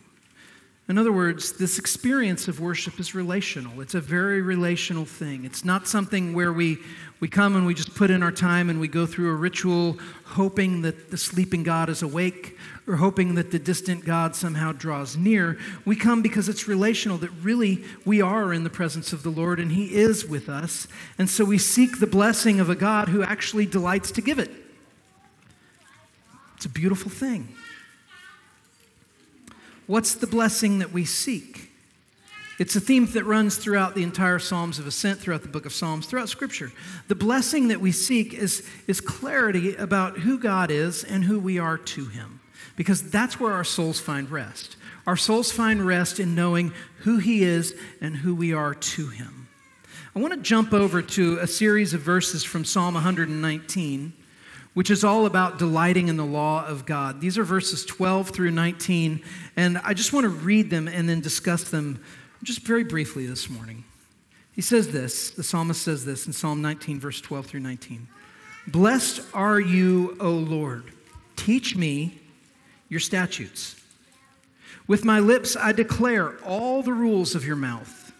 In 0.87 0.99
other 0.99 1.11
words, 1.11 1.53
this 1.53 1.79
experience 1.79 2.47
of 2.47 2.59
worship 2.59 2.99
is 2.99 3.15
relational. 3.15 3.81
It's 3.81 3.95
a 3.95 4.01
very 4.01 4.43
relational 4.43 5.03
thing. 5.03 5.43
It's 5.43 5.65
not 5.65 5.87
something 5.87 6.35
where 6.35 6.53
we, 6.53 6.77
we 7.19 7.27
come 7.27 7.55
and 7.55 7.65
we 7.65 7.73
just 7.73 7.95
put 7.95 8.11
in 8.11 8.21
our 8.21 8.31
time 8.31 8.69
and 8.69 8.79
we 8.79 8.87
go 8.87 9.07
through 9.07 9.31
a 9.31 9.35
ritual 9.35 9.97
hoping 10.25 10.83
that 10.83 11.09
the 11.09 11.17
sleeping 11.17 11.63
God 11.63 11.89
is 11.89 12.03
awake 12.03 12.55
or 12.85 12.97
hoping 12.97 13.33
that 13.33 13.49
the 13.49 13.57
distant 13.57 14.05
God 14.05 14.35
somehow 14.35 14.73
draws 14.73 15.17
near. 15.17 15.57
We 15.85 15.95
come 15.95 16.21
because 16.21 16.49
it's 16.49 16.67
relational, 16.67 17.17
that 17.17 17.31
really 17.41 17.83
we 18.05 18.21
are 18.21 18.53
in 18.53 18.63
the 18.63 18.69
presence 18.69 19.11
of 19.11 19.23
the 19.23 19.31
Lord 19.31 19.59
and 19.59 19.71
He 19.71 19.95
is 19.95 20.23
with 20.23 20.49
us. 20.49 20.87
And 21.17 21.27
so 21.27 21.43
we 21.45 21.57
seek 21.57 21.99
the 21.99 22.05
blessing 22.05 22.59
of 22.59 22.69
a 22.69 22.75
God 22.75 23.09
who 23.09 23.23
actually 23.23 23.65
delights 23.65 24.11
to 24.11 24.21
give 24.21 24.37
it. 24.37 24.51
It's 26.57 26.67
a 26.67 26.69
beautiful 26.69 27.09
thing. 27.09 27.55
What's 29.87 30.15
the 30.15 30.27
blessing 30.27 30.79
that 30.79 30.91
we 30.91 31.05
seek? 31.05 31.71
It's 32.57 32.75
a 32.75 32.79
theme 32.79 33.05
that 33.07 33.25
runs 33.25 33.57
throughout 33.57 33.95
the 33.95 34.03
entire 34.03 34.39
Psalms 34.39 34.79
of 34.79 34.87
Ascent, 34.87 35.19
throughout 35.19 35.41
the 35.41 35.49
book 35.49 35.65
of 35.65 35.73
Psalms, 35.73 36.05
throughout 36.05 36.29
Scripture. 36.29 36.71
The 37.09 37.15
blessing 37.15 37.67
that 37.67 37.81
we 37.81 37.91
seek 37.91 38.33
is, 38.33 38.65
is 38.87 39.01
clarity 39.01 39.75
about 39.75 40.19
who 40.19 40.39
God 40.39 40.71
is 40.71 41.03
and 41.03 41.25
who 41.25 41.37
we 41.37 41.59
are 41.59 41.77
to 41.77 42.05
Him, 42.05 42.39
because 42.77 43.09
that's 43.09 43.39
where 43.39 43.51
our 43.51 43.65
souls 43.65 43.99
find 43.99 44.29
rest. 44.31 44.77
Our 45.05 45.17
souls 45.17 45.51
find 45.51 45.85
rest 45.85 46.19
in 46.19 46.33
knowing 46.33 46.71
who 46.99 47.17
He 47.17 47.43
is 47.43 47.75
and 47.99 48.15
who 48.15 48.33
we 48.33 48.53
are 48.53 48.73
to 48.73 49.07
Him. 49.09 49.49
I 50.15 50.19
want 50.19 50.33
to 50.33 50.39
jump 50.39 50.73
over 50.73 51.01
to 51.01 51.39
a 51.39 51.47
series 51.47 51.93
of 51.93 51.99
verses 51.99 52.43
from 52.43 52.63
Psalm 52.63 52.93
119, 52.93 54.13
which 54.75 54.91
is 54.91 55.03
all 55.03 55.25
about 55.25 55.57
delighting 55.57 56.09
in 56.09 56.17
the 56.17 56.25
law 56.25 56.65
of 56.67 56.85
God. 56.85 57.21
These 57.21 57.37
are 57.37 57.43
verses 57.45 57.85
12 57.85 58.29
through 58.29 58.51
19, 58.51 59.21
and 59.55 59.77
I 59.79 59.93
just 59.93 60.13
want 60.13 60.25
to 60.25 60.29
read 60.29 60.69
them 60.69 60.87
and 60.87 61.09
then 61.09 61.21
discuss 61.21 61.69
them 61.71 62.03
just 62.43 62.59
very 62.59 62.83
briefly 62.83 63.25
this 63.25 63.49
morning. 63.49 63.85
He 64.51 64.61
says 64.61 64.91
this, 64.91 65.31
the 65.31 65.43
psalmist 65.43 65.81
says 65.81 66.03
this 66.05 66.27
in 66.27 66.33
Psalm 66.33 66.61
19, 66.61 66.99
verse 66.99 67.21
12 67.21 67.45
through 67.45 67.59
19. 67.61 68.07
Blessed 68.67 69.21
are 69.33 69.61
you, 69.61 70.17
O 70.19 70.31
Lord. 70.31 70.91
Teach 71.37 71.75
me 71.77 72.19
your 72.89 72.99
statutes. 72.99 73.81
With 74.87 75.05
my 75.05 75.19
lips 75.19 75.55
I 75.55 75.71
declare 75.71 76.37
all 76.39 76.83
the 76.83 76.93
rules 76.93 77.33
of 77.33 77.45
your 77.45 77.55
mouth. 77.55 78.11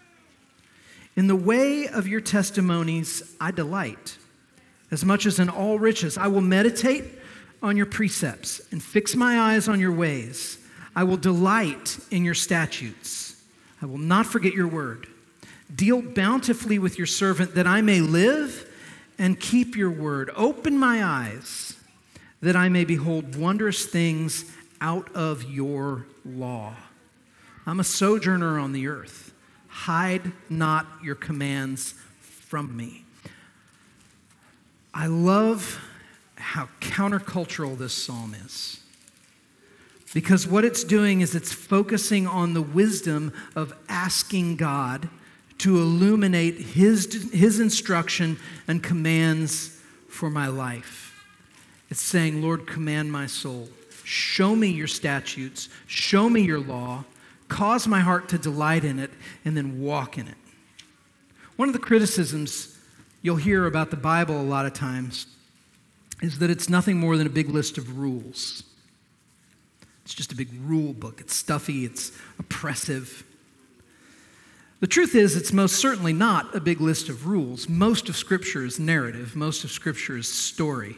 In 1.16 1.26
the 1.26 1.36
way 1.36 1.86
of 1.86 2.08
your 2.08 2.20
testimonies 2.22 3.34
I 3.40 3.50
delight, 3.50 4.16
as 4.90 5.04
much 5.04 5.26
as 5.26 5.38
in 5.38 5.48
all 5.48 5.78
riches. 5.78 6.16
I 6.16 6.28
will 6.28 6.40
meditate 6.40 7.04
on 7.62 7.76
your 7.76 7.86
precepts 7.86 8.60
and 8.70 8.82
fix 8.82 9.14
my 9.14 9.38
eyes 9.38 9.68
on 9.68 9.80
your 9.80 9.92
ways. 9.92 10.58
I 10.94 11.04
will 11.04 11.16
delight 11.16 11.98
in 12.10 12.24
your 12.24 12.34
statutes. 12.34 13.42
I 13.82 13.86
will 13.86 13.98
not 13.98 14.26
forget 14.26 14.54
your 14.54 14.68
word. 14.68 15.06
Deal 15.74 16.00
bountifully 16.00 16.78
with 16.78 16.96
your 16.96 17.06
servant 17.06 17.54
that 17.54 17.66
I 17.66 17.80
may 17.80 18.00
live 18.00 18.70
and 19.18 19.38
keep 19.38 19.76
your 19.76 19.90
word. 19.90 20.30
Open 20.36 20.78
my 20.78 21.04
eyes 21.04 21.74
that 22.40 22.56
I 22.56 22.68
may 22.68 22.84
behold 22.84 23.36
wondrous 23.36 23.86
things 23.86 24.50
out 24.80 25.14
of 25.14 25.50
your 25.50 26.06
law. 26.24 26.74
I'm 27.66 27.80
a 27.80 27.84
sojourner 27.84 28.58
on 28.58 28.72
the 28.72 28.86
earth. 28.86 29.32
Hide 29.68 30.32
not 30.48 30.86
your 31.02 31.14
commands 31.14 31.94
from 32.20 32.76
me. 32.76 33.05
I 34.96 35.08
love 35.08 35.78
how 36.36 36.70
countercultural 36.80 37.76
this 37.76 37.92
psalm 37.92 38.34
is. 38.46 38.80
Because 40.14 40.46
what 40.46 40.64
it's 40.64 40.84
doing 40.84 41.20
is 41.20 41.34
it's 41.34 41.52
focusing 41.52 42.26
on 42.26 42.54
the 42.54 42.62
wisdom 42.62 43.34
of 43.54 43.76
asking 43.90 44.56
God 44.56 45.10
to 45.58 45.76
illuminate 45.76 46.56
his, 46.56 47.28
his 47.30 47.60
instruction 47.60 48.38
and 48.66 48.82
commands 48.82 49.78
for 50.08 50.30
my 50.30 50.46
life. 50.46 51.22
It's 51.90 52.00
saying, 52.00 52.40
Lord, 52.40 52.66
command 52.66 53.12
my 53.12 53.26
soul. 53.26 53.68
Show 54.02 54.56
me 54.56 54.68
your 54.68 54.86
statutes. 54.86 55.68
Show 55.86 56.30
me 56.30 56.40
your 56.40 56.60
law. 56.60 57.04
Cause 57.48 57.86
my 57.86 58.00
heart 58.00 58.30
to 58.30 58.38
delight 58.38 58.82
in 58.82 58.98
it 58.98 59.10
and 59.44 59.54
then 59.54 59.78
walk 59.78 60.16
in 60.16 60.26
it. 60.26 60.38
One 61.56 61.68
of 61.68 61.74
the 61.74 61.80
criticisms 61.80 62.75
you'll 63.22 63.36
hear 63.36 63.66
about 63.66 63.90
the 63.90 63.96
Bible 63.96 64.40
a 64.40 64.42
lot 64.42 64.66
of 64.66 64.72
times 64.72 65.26
is 66.22 66.38
that 66.38 66.50
it's 66.50 66.68
nothing 66.68 66.98
more 66.98 67.16
than 67.16 67.26
a 67.26 67.30
big 67.30 67.48
list 67.48 67.78
of 67.78 67.98
rules. 67.98 68.62
It's 70.04 70.14
just 70.14 70.32
a 70.32 70.36
big 70.36 70.48
rule 70.64 70.92
book. 70.92 71.20
It's 71.20 71.34
stuffy, 71.34 71.84
it's 71.84 72.12
oppressive. 72.38 73.24
The 74.80 74.86
truth 74.86 75.14
is, 75.14 75.36
it's 75.36 75.52
most 75.52 75.76
certainly 75.76 76.12
not 76.12 76.54
a 76.54 76.60
big 76.60 76.80
list 76.80 77.08
of 77.08 77.26
rules. 77.26 77.68
Most 77.68 78.08
of 78.08 78.16
Scripture 78.16 78.64
is 78.64 78.78
narrative, 78.78 79.34
most 79.34 79.64
of 79.64 79.70
Scripture 79.70 80.16
is 80.16 80.32
story. 80.32 80.96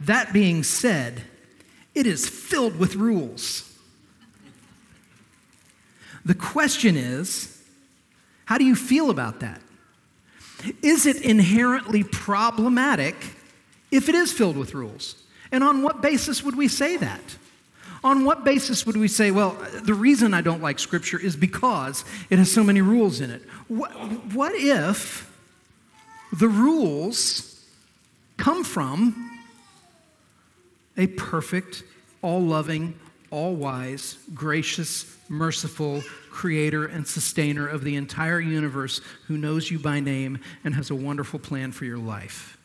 That 0.00 0.32
being 0.32 0.62
said, 0.62 1.22
it 1.94 2.06
is 2.06 2.28
filled 2.28 2.78
with 2.78 2.96
rules. 2.96 3.66
The 6.24 6.34
question 6.34 6.96
is, 6.96 7.62
how 8.46 8.58
do 8.58 8.64
you 8.64 8.74
feel 8.74 9.10
about 9.10 9.40
that? 9.40 9.60
Is 10.82 11.06
it 11.06 11.22
inherently 11.22 12.02
problematic 12.04 13.16
if 13.90 14.08
it 14.08 14.14
is 14.14 14.32
filled 14.32 14.56
with 14.56 14.74
rules? 14.74 15.16
And 15.52 15.64
on 15.64 15.82
what 15.82 16.00
basis 16.00 16.42
would 16.42 16.56
we 16.56 16.68
say 16.68 16.96
that? 16.96 17.20
On 18.02 18.24
what 18.24 18.44
basis 18.44 18.86
would 18.86 18.96
we 18.96 19.08
say, 19.08 19.30
well, 19.30 19.58
the 19.82 19.94
reason 19.94 20.32
I 20.32 20.40
don't 20.40 20.62
like 20.62 20.78
Scripture 20.78 21.18
is 21.18 21.36
because 21.36 22.04
it 22.30 22.38
has 22.38 22.50
so 22.50 22.64
many 22.64 22.80
rules 22.80 23.20
in 23.20 23.30
it? 23.30 23.42
What, 23.68 23.90
what 24.32 24.54
if 24.54 25.30
the 26.32 26.48
rules 26.48 27.62
come 28.36 28.64
from 28.64 29.38
a 30.96 31.08
perfect, 31.08 31.82
all 32.22 32.40
loving, 32.40 32.94
all 33.30 33.54
wise, 33.54 34.16
gracious, 34.34 35.16
merciful 35.28 36.02
creator 36.30 36.86
and 36.86 37.06
sustainer 37.06 37.66
of 37.66 37.84
the 37.84 37.96
entire 37.96 38.40
universe 38.40 39.00
who 39.26 39.36
knows 39.36 39.70
you 39.70 39.78
by 39.78 40.00
name 40.00 40.38
and 40.64 40.74
has 40.74 40.90
a 40.90 40.94
wonderful 40.94 41.38
plan 41.38 41.72
for 41.72 41.84
your 41.84 41.98
life? 41.98 42.56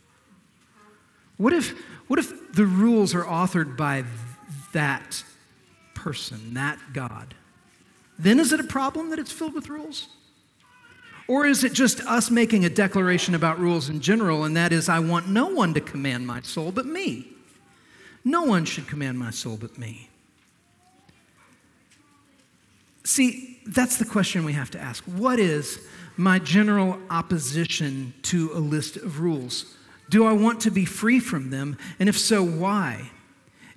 What 1.38 1.54
if, 1.54 1.78
what 2.08 2.20
if 2.20 2.54
the 2.54 2.66
rules 2.66 3.14
are 3.14 3.24
authored 3.24 3.76
by 3.76 4.06
that 4.74 5.24
person, 5.94 6.54
that 6.54 6.80
God, 6.94 7.34
then 8.20 8.40
is 8.40 8.54
it 8.54 8.60
a 8.60 8.66
problem 8.66 9.10
that 9.10 9.20
it's 9.20 9.32
filled 9.32 9.54
with 9.54 9.70
rules? 9.70 10.08
Or 11.28 11.46
is 11.46 11.64
it 11.64 11.74
just 11.74 12.02
us 12.02 12.30
making 12.30 12.66
a 12.66 12.70
declaration 12.70 13.34
about 13.34 13.60
rules 13.60 13.90
in 13.90 14.00
general, 14.00 14.44
and 14.44 14.56
that 14.56 14.72
is, 14.72 14.88
I 14.88 15.00
want 15.00 15.28
no 15.28 15.48
one 15.48 15.74
to 15.74 15.82
command 15.82 16.28
my 16.28 16.42
soul 16.42 16.72
but 16.72 16.86
me? 16.86 17.28
No 18.24 18.44
one 18.44 18.66
should 18.66 18.88
command 18.88 19.18
my 19.18 19.32
soul 19.32 19.58
but 19.58 19.78
me. 19.78 20.10
See, 23.04 23.55
that's 23.66 23.98
the 23.98 24.06
question 24.06 24.46
we 24.46 24.54
have 24.54 24.72
to 24.72 24.80
ask. 24.80 25.04
What 25.06 25.40
is 25.40 25.80
my 26.18 26.40
general 26.40 27.00
opposition 27.10 28.14
to 28.24 28.52
a 28.54 28.60
list 28.60 28.98
of 28.98 29.20
rules? 29.20 29.76
Do 30.10 30.26
I 30.26 30.34
want 30.34 30.62
to 30.62 30.72
be 30.72 30.86
free 30.86 31.20
from 31.20 31.50
them? 31.50 31.78
And 32.00 32.08
if 32.08 32.18
so, 32.18 32.44
why? 32.44 33.12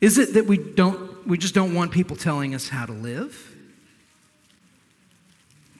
Is 0.01 0.19
it 0.19 0.35
that 0.35 0.47
we 0.47 0.59
don't 0.59 1.27
we 1.27 1.39
just 1.39 1.55
don't 1.55 1.75
want 1.75 1.91
people 1.91 2.17
telling 2.17 2.55
us 2.55 2.69
how 2.69 2.87
to 2.87 2.93
live? 2.93 3.57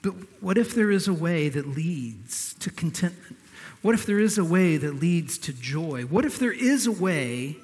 But 0.01 0.13
what 0.41 0.57
if 0.57 0.73
there 0.73 0.91
is 0.91 1.07
a 1.07 1.13
way 1.13 1.49
that 1.49 1.67
leads 1.67 2.53
to 2.55 2.71
contentment? 2.71 3.37
What 3.81 3.95
if 3.95 4.05
there 4.05 4.19
is 4.19 4.37
a 4.37 4.43
way 4.43 4.77
that 4.77 4.99
leads 4.99 5.37
to 5.39 5.53
joy? 5.53 6.03
What 6.03 6.25
if 6.25 6.39
there 6.39 6.51
is 6.51 6.87
a 6.87 6.91
way 6.91 7.57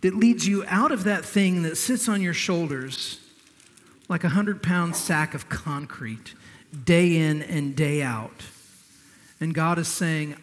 that 0.00 0.14
leads 0.14 0.46
you 0.46 0.64
out 0.66 0.92
of 0.92 1.04
that 1.04 1.24
thing 1.24 1.62
that 1.62 1.76
sits 1.76 2.08
on 2.08 2.22
your 2.22 2.34
shoulders 2.34 3.20
like 4.08 4.24
a 4.24 4.30
hundred 4.30 4.62
pound 4.62 4.96
sack 4.96 5.34
of 5.34 5.48
concrete 5.48 6.34
day 6.84 7.16
in 7.16 7.42
and 7.42 7.76
day 7.76 8.02
out? 8.02 8.44
And 9.40 9.54
God 9.54 9.78
is 9.78 9.88
saying, 9.88 10.36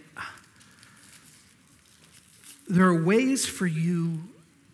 there 2.67 2.85
are 2.85 3.03
ways 3.03 3.45
for 3.45 3.67
you 3.67 4.23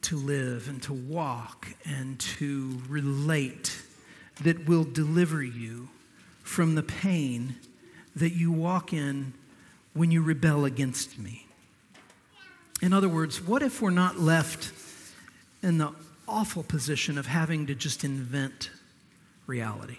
to 0.03 0.15
live 0.15 0.67
and 0.69 0.81
to 0.83 0.93
walk 0.93 1.67
and 1.85 2.19
to 2.19 2.81
relate 2.87 3.83
that 4.43 4.67
will 4.67 4.83
deliver 4.83 5.43
you 5.43 5.89
from 6.43 6.75
the 6.75 6.83
pain 6.83 7.55
that 8.15 8.31
you 8.31 8.51
walk 8.51 8.93
in 8.93 9.33
when 9.93 10.11
you 10.11 10.21
rebel 10.21 10.65
against 10.65 11.19
me. 11.19 11.47
In 12.81 12.93
other 12.93 13.09
words, 13.09 13.41
what 13.41 13.61
if 13.61 13.81
we're 13.81 13.89
not 13.91 14.19
left 14.19 14.71
in 15.61 15.77
the 15.77 15.93
awful 16.27 16.63
position 16.63 17.17
of 17.17 17.27
having 17.27 17.67
to 17.67 17.75
just 17.75 18.03
invent 18.03 18.69
reality? 19.51 19.97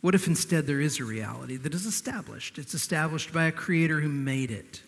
What 0.00 0.14
if 0.14 0.26
instead 0.26 0.66
there 0.66 0.80
is 0.80 0.98
a 0.98 1.04
reality 1.04 1.56
that 1.56 1.74
is 1.74 1.84
established? 1.84 2.58
It's 2.58 2.74
established 2.74 3.32
by 3.32 3.44
a 3.44 3.52
creator 3.52 4.00
who 4.00 4.08
made 4.08 4.50
it. 4.50 4.82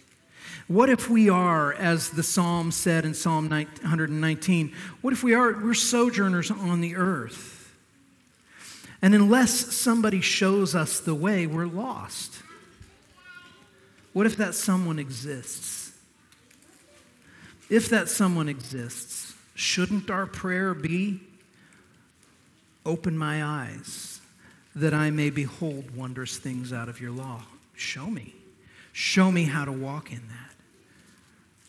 What 0.67 0.89
if 0.89 1.11
we 1.11 1.29
are, 1.29 1.75
as 1.75 2.11
the 2.11 2.23
psalm 2.23 2.73
said 2.73 3.05
in 3.05 3.13
Psalm 3.13 3.49
119, 3.51 4.73
what 5.01 5.13
if 5.13 5.23
we 5.23 5.35
are, 5.35 5.53
we're 5.53 5.75
sojourners 5.75 6.51
on 6.51 6.81
the 6.81 6.97
earth? 6.97 7.75
And 9.03 9.15
unless 9.15 9.53
somebody 9.53 10.21
shows 10.21 10.75
us 10.75 11.01
the 11.01 11.15
way, 11.15 11.47
we're 11.47 11.67
lost. 11.67 12.43
What 14.13 14.27
if 14.27 14.37
that 14.37 14.55
someone 14.55 14.99
exists? 14.99 15.93
If 17.69 17.89
that 17.89 18.09
someone 18.09 18.49
exists, 18.49 19.35
shouldn't 19.55 20.11
our 20.11 20.27
prayer 20.27 20.75
be, 20.75 21.21
Open 22.87 23.17
my 23.17 23.45
eyes 23.45 24.21
that 24.75 24.95
I 24.95 25.11
may 25.11 25.31
behold 25.31 25.95
wondrous 25.97 26.39
things 26.39 26.73
out 26.73 26.89
of 26.89 27.01
your 27.01 27.11
law? 27.11 27.43
Show 27.75 28.07
me. 28.07 28.35
Show 28.93 29.31
me 29.31 29.45
how 29.45 29.65
to 29.65 29.73
walk 29.73 30.13
in 30.13 30.23
that. 30.29 30.55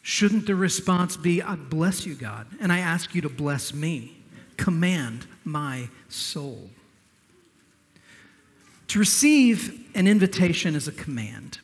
Shouldn't 0.02 0.48
the 0.48 0.56
response 0.56 1.18
be, 1.18 1.42
I 1.42 1.56
bless 1.56 2.06
you, 2.06 2.16
God, 2.16 2.48
and 2.60 2.72
I 2.72 2.80
ask 2.80 3.14
you 3.14 3.22
to 3.22 3.30
bless 3.30 3.74
me? 3.74 4.18
Command 4.58 5.28
my 5.44 5.90
soul. 6.10 6.70
To 8.88 9.00
receive 9.00 9.90
an 9.96 10.08
invitation 10.08 10.76
is 10.76 10.88
a 10.88 10.92
command, 10.92 11.60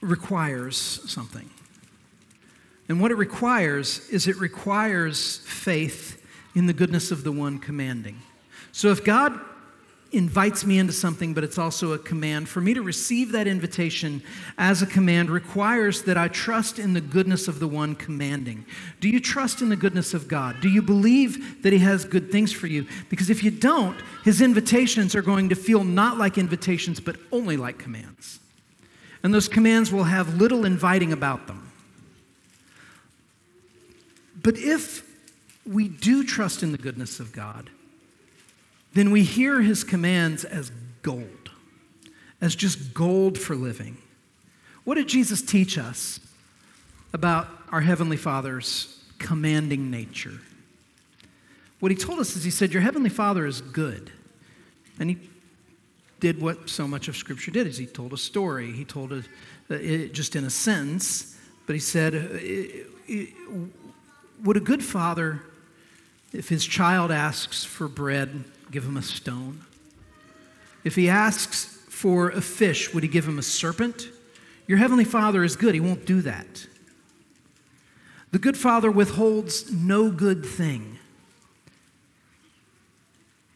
requires 0.00 0.76
something. 0.76 1.48
And 2.88 3.00
what 3.00 3.10
it 3.10 3.16
requires 3.16 4.08
is 4.08 4.26
it 4.26 4.36
requires 4.38 5.38
faith 5.38 6.17
in 6.58 6.66
the 6.66 6.72
goodness 6.72 7.10
of 7.10 7.24
the 7.24 7.32
one 7.32 7.58
commanding. 7.58 8.20
So 8.72 8.90
if 8.90 9.04
God 9.04 9.38
invites 10.10 10.64
me 10.64 10.78
into 10.78 10.92
something, 10.92 11.34
but 11.34 11.44
it's 11.44 11.58
also 11.58 11.92
a 11.92 11.98
command. 11.98 12.48
For 12.48 12.60
me 12.60 12.72
to 12.72 12.80
receive 12.80 13.32
that 13.32 13.46
invitation 13.46 14.22
as 14.56 14.80
a 14.80 14.86
command 14.86 15.30
requires 15.30 16.02
that 16.02 16.16
I 16.16 16.28
trust 16.28 16.78
in 16.78 16.94
the 16.94 17.00
goodness 17.00 17.46
of 17.46 17.60
the 17.60 17.68
one 17.68 17.94
commanding. 17.94 18.64
Do 19.00 19.08
you 19.08 19.20
trust 19.20 19.60
in 19.60 19.68
the 19.68 19.76
goodness 19.76 20.14
of 20.14 20.26
God? 20.26 20.60
Do 20.62 20.70
you 20.70 20.80
believe 20.80 21.62
that 21.62 21.74
He 21.74 21.78
has 21.80 22.06
good 22.06 22.32
things 22.32 22.52
for 22.52 22.66
you? 22.66 22.86
Because 23.10 23.28
if 23.28 23.44
you 23.44 23.50
don't, 23.50 23.98
His 24.24 24.40
invitations 24.40 25.14
are 25.14 25.22
going 25.22 25.50
to 25.50 25.54
feel 25.54 25.84
not 25.84 26.16
like 26.16 26.38
invitations, 26.38 27.00
but 27.00 27.16
only 27.30 27.58
like 27.58 27.78
commands. 27.78 28.40
And 29.22 29.34
those 29.34 29.48
commands 29.48 29.92
will 29.92 30.04
have 30.04 30.36
little 30.36 30.64
inviting 30.64 31.12
about 31.12 31.46
them. 31.46 31.70
But 34.42 34.56
if 34.56 35.07
we 35.68 35.88
do 35.88 36.24
trust 36.24 36.62
in 36.62 36.72
the 36.72 36.78
goodness 36.78 37.20
of 37.20 37.32
God, 37.32 37.70
then 38.94 39.10
we 39.10 39.22
hear 39.22 39.60
his 39.60 39.84
commands 39.84 40.44
as 40.44 40.72
gold, 41.02 41.50
as 42.40 42.56
just 42.56 42.94
gold 42.94 43.38
for 43.38 43.54
living. 43.54 43.98
What 44.84 44.94
did 44.94 45.08
Jesus 45.08 45.42
teach 45.42 45.76
us 45.76 46.20
about 47.12 47.48
our 47.70 47.82
Heavenly 47.82 48.16
Father's 48.16 49.02
commanding 49.18 49.90
nature? 49.90 50.40
What 51.80 51.92
he 51.92 51.96
told 51.96 52.18
us 52.18 52.34
is 52.34 52.44
he 52.44 52.50
said, 52.50 52.72
Your 52.72 52.82
Heavenly 52.82 53.10
Father 53.10 53.44
is 53.46 53.60
good. 53.60 54.10
And 54.98 55.10
he 55.10 55.18
did 56.18 56.40
what 56.40 56.68
so 56.68 56.88
much 56.88 57.08
of 57.08 57.16
Scripture 57.16 57.50
did, 57.50 57.66
is 57.66 57.76
he 57.76 57.86
told 57.86 58.12
a 58.12 58.16
story. 58.16 58.72
He 58.72 58.84
told 58.84 59.12
it, 59.12 59.24
uh, 59.70 59.74
it 59.74 60.14
just 60.14 60.34
in 60.34 60.44
a 60.44 60.50
sentence, 60.50 61.36
but 61.66 61.74
he 61.74 61.80
said, 61.80 62.14
uh, 62.14 63.18
Would 64.42 64.56
a 64.56 64.60
good 64.60 64.82
father, 64.82 65.42
if 66.32 66.48
his 66.48 66.66
child 66.66 67.10
asks 67.10 67.64
for 67.64 67.88
bread, 67.88 68.44
give 68.70 68.84
him 68.84 68.96
a 68.96 69.02
stone? 69.02 69.60
If 70.84 70.94
he 70.94 71.08
asks 71.08 71.64
for 71.88 72.30
a 72.30 72.40
fish, 72.40 72.92
would 72.94 73.02
he 73.02 73.08
give 73.08 73.26
him 73.26 73.38
a 73.38 73.42
serpent? 73.42 74.08
Your 74.66 74.78
heavenly 74.78 75.04
Father 75.04 75.42
is 75.42 75.56
good, 75.56 75.74
he 75.74 75.80
won't 75.80 76.04
do 76.04 76.20
that. 76.22 76.66
The 78.30 78.38
good 78.38 78.56
Father 78.56 78.90
withholds 78.90 79.72
no 79.72 80.10
good 80.10 80.44
thing. 80.44 80.98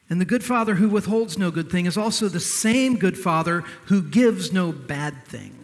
And 0.08 0.20
the 0.20 0.26
good 0.26 0.44
Father 0.44 0.74
who 0.74 0.88
withholds 0.88 1.38
no 1.38 1.50
good 1.50 1.70
thing 1.70 1.86
is 1.86 1.96
also 1.96 2.28
the 2.28 2.40
same 2.40 2.96
good 2.96 3.18
Father 3.18 3.60
who 3.86 4.02
gives 4.02 4.52
no 4.52 4.72
bad 4.72 5.24
thing. 5.24 5.61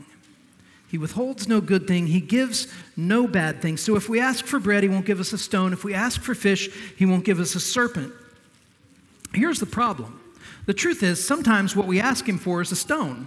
He 0.89 0.99
withholds 0.99 1.47
no 1.47 1.61
good 1.61 1.87
thing. 1.87 2.07
He 2.07 2.21
gives 2.21 2.67
no 2.97 3.27
bad 3.27 3.61
thing. 3.61 3.77
So 3.77 3.95
if 3.97 4.09
we 4.09 4.21
ask 4.21 4.45
for 4.45 4.59
bread, 4.59 4.83
he 4.83 4.89
won't 4.89 5.05
give 5.05 5.21
us 5.21 5.33
a 5.33 5.39
stone. 5.39 5.73
If 5.73 5.85
we 5.85 5.93
ask 5.93 6.21
for 6.21 6.35
fish, 6.35 6.71
he 6.97 7.05
won't 7.05 7.25
give 7.25 7.41
us 7.41 7.55
a 7.55 7.61
serpent. 7.61 8.13
Here's 9.35 9.61
the 9.61 9.67
problem 9.67 10.21
the 10.67 10.75
truth 10.75 11.03
is, 11.03 11.27
sometimes 11.27 11.75
what 11.75 11.87
we 11.87 12.01
ask 12.01 12.29
him 12.29 12.39
for 12.39 12.61
is 12.61 12.73
a 12.73 12.77
stone. 12.77 13.27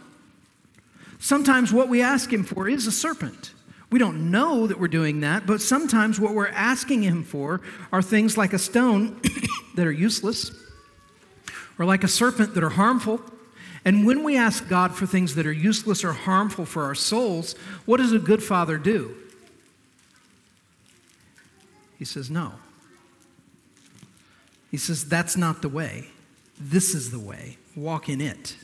Sometimes 1.20 1.72
what 1.72 1.88
we 1.88 2.02
ask 2.02 2.32
him 2.32 2.44
for 2.44 2.68
is 2.68 2.88
a 2.88 2.92
serpent. 2.92 3.54
We 3.92 4.00
don't 4.00 4.32
know 4.32 4.68
that 4.68 4.80
we're 4.80 4.88
doing 4.88 5.20
that, 5.20 5.46
but 5.46 5.62
sometimes 5.62 6.20
what 6.20 6.34
we're 6.34 6.48
asking 6.48 7.04
him 7.04 7.24
for 7.24 7.62
are 7.92 8.02
things 8.02 8.38
like 8.38 8.54
a 8.54 8.60
stone 8.60 9.20
that 9.76 9.86
are 9.86 9.92
useless 9.92 10.52
or 11.78 11.86
like 11.86 12.04
a 12.04 12.08
serpent 12.08 12.54
that 12.56 12.64
are 12.64 12.70
harmful. 12.70 13.22
And 13.84 14.06
when 14.06 14.24
we 14.24 14.38
ask 14.38 14.68
God 14.68 14.94
for 14.96 15.06
things 15.06 15.36
that 15.36 15.46
are 15.48 15.52
useless 15.52 16.04
or 16.04 16.14
harmful 16.14 16.66
for 16.66 16.84
our 16.84 16.96
souls, 16.96 17.54
what 17.86 17.98
does 17.98 18.14
a 18.14 18.20
good 18.20 18.44
father 18.44 18.78
do? 18.78 19.16
He 21.98 22.06
says, 22.06 22.30
No. 22.30 22.54
He 24.70 24.78
says, 24.78 25.08
That's 25.08 25.36
not 25.36 25.62
the 25.62 25.70
way. 25.70 26.08
This 26.60 26.94
is 26.94 27.12
the 27.12 27.20
way. 27.20 27.58
Walk 27.76 28.08
in 28.10 28.22
it. 28.22 28.56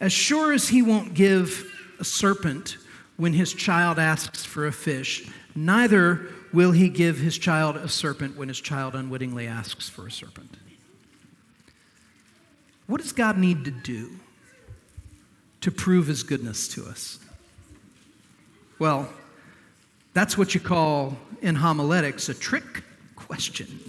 As 0.00 0.12
sure 0.12 0.52
as 0.52 0.68
he 0.68 0.82
won't 0.82 1.14
give 1.14 1.70
a 1.98 2.04
serpent 2.04 2.76
when 3.16 3.32
his 3.32 3.52
child 3.52 3.98
asks 3.98 4.44
for 4.44 4.66
a 4.66 4.72
fish, 4.72 5.28
neither 5.54 6.28
will 6.52 6.72
he 6.72 6.88
give 6.88 7.18
his 7.18 7.38
child 7.38 7.76
a 7.76 7.88
serpent 7.88 8.36
when 8.36 8.48
his 8.48 8.60
child 8.60 8.94
unwittingly 8.94 9.46
asks 9.46 9.88
for 9.88 10.06
a 10.06 10.10
serpent. 10.10 10.56
What 12.86 13.00
does 13.00 13.12
God 13.12 13.36
need 13.38 13.64
to 13.64 13.70
do 13.70 14.12
to 15.60 15.70
prove 15.70 16.06
his 16.06 16.22
goodness 16.22 16.68
to 16.68 16.84
us? 16.86 17.18
Well, 18.78 19.08
that's 20.12 20.38
what 20.38 20.54
you 20.54 20.60
call 20.60 21.16
in 21.42 21.56
homiletics 21.56 22.28
a 22.28 22.34
trick 22.34 22.84
question. 23.16 23.80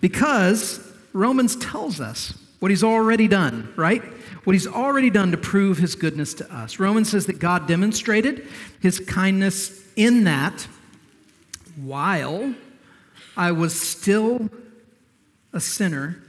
Because 0.00 0.80
Romans 1.12 1.56
tells 1.56 2.00
us 2.00 2.38
what 2.60 2.70
he's 2.70 2.84
already 2.84 3.28
done, 3.28 3.72
right? 3.76 4.02
What 4.44 4.54
he's 4.54 4.66
already 4.66 5.10
done 5.10 5.30
to 5.32 5.36
prove 5.36 5.78
his 5.78 5.94
goodness 5.94 6.34
to 6.34 6.54
us. 6.54 6.78
Romans 6.78 7.10
says 7.10 7.26
that 7.26 7.38
God 7.38 7.68
demonstrated 7.68 8.46
his 8.80 8.98
kindness 9.00 9.84
in 9.96 10.24
that 10.24 10.66
while 11.76 12.54
I 13.36 13.52
was 13.52 13.78
still 13.78 14.48
a 15.52 15.60
sinner, 15.60 16.22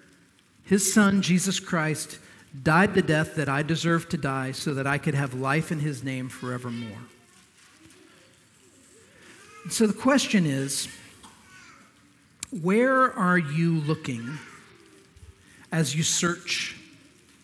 his 0.63 0.93
son, 0.93 1.21
Jesus 1.21 1.59
Christ, 1.59 2.19
died 2.61 2.93
the 2.93 3.01
death 3.01 3.35
that 3.35 3.49
I 3.49 3.63
deserved 3.63 4.11
to 4.11 4.17
die 4.17 4.51
so 4.51 4.73
that 4.73 4.87
I 4.87 4.97
could 4.97 5.15
have 5.15 5.33
life 5.33 5.71
in 5.71 5.79
his 5.79 6.03
name 6.03 6.29
forevermore. 6.29 6.99
So 9.69 9.87
the 9.87 9.93
question 9.93 10.45
is, 10.45 10.87
where 12.61 13.11
are 13.13 13.37
you 13.37 13.79
looking 13.79 14.37
as 15.71 15.95
you 15.95 16.03
search 16.03 16.75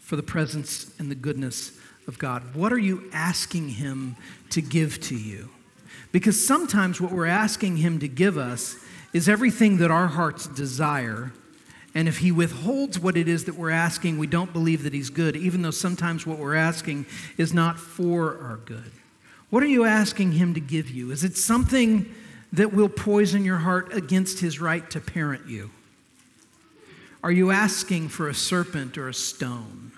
for 0.01 0.15
the 0.15 0.23
presence 0.23 0.93
and 0.99 1.10
the 1.10 1.15
goodness 1.15 1.71
of 2.08 2.19
God? 2.19 2.53
What 2.53 2.73
are 2.73 2.77
you 2.77 3.10
asking 3.13 3.69
Him 3.69 4.17
to 4.51 4.62
give 4.62 4.99
to 5.01 5.15
you? 5.15 5.49
Because 6.12 6.45
sometimes 6.45 6.99
what 6.99 7.12
we're 7.12 7.25
asking 7.25 7.77
Him 7.77 7.99
to 7.99 8.08
give 8.08 8.38
us 8.38 8.75
is 9.13 9.29
everything 9.29 9.77
that 9.77 9.89
our 9.89 10.08
hearts 10.08 10.45
desire. 10.47 11.32
And 11.95 12.08
if 12.08 12.19
He 12.19 12.32
withholds 12.32 12.99
what 12.99 13.17
it 13.17 13.28
is 13.28 13.45
that 13.45 13.56
we're 13.56 13.71
asking, 13.71 14.17
we 14.17 14.28
don't 14.28 14.54
believe 14.54 14.84
that 14.84 14.93
He's 14.93 15.10
good, 15.10 15.36
even 15.36 15.62
though 15.62 15.71
sometimes 15.71 16.25
what 16.25 16.38
we're 16.38 16.56
asking 16.56 17.06
is 17.38 17.54
not 17.54 17.80
for 17.80 18.38
our 18.41 18.58
good. 18.58 18.91
What 19.49 19.63
are 19.63 19.67
you 19.67 19.86
asking 19.86 20.34
Him 20.34 20.54
to 20.54 20.60
give 20.60 20.89
you? 20.89 21.12
Is 21.12 21.23
it 21.23 21.36
something 21.36 22.13
that 22.54 22.73
will 22.73 22.89
poison 22.89 23.45
your 23.45 23.58
heart 23.58 23.93
against 23.93 24.39
his 24.39 24.60
right 24.60 24.89
to 24.91 24.99
parent 24.99 25.47
you? 25.47 25.69
Are 27.23 27.32
you 27.32 27.52
asking 27.52 28.10
for 28.10 28.30
a 28.30 28.34
serpent 28.34 28.97
or 28.97 29.10
a 29.10 29.13
stone? 29.13 29.91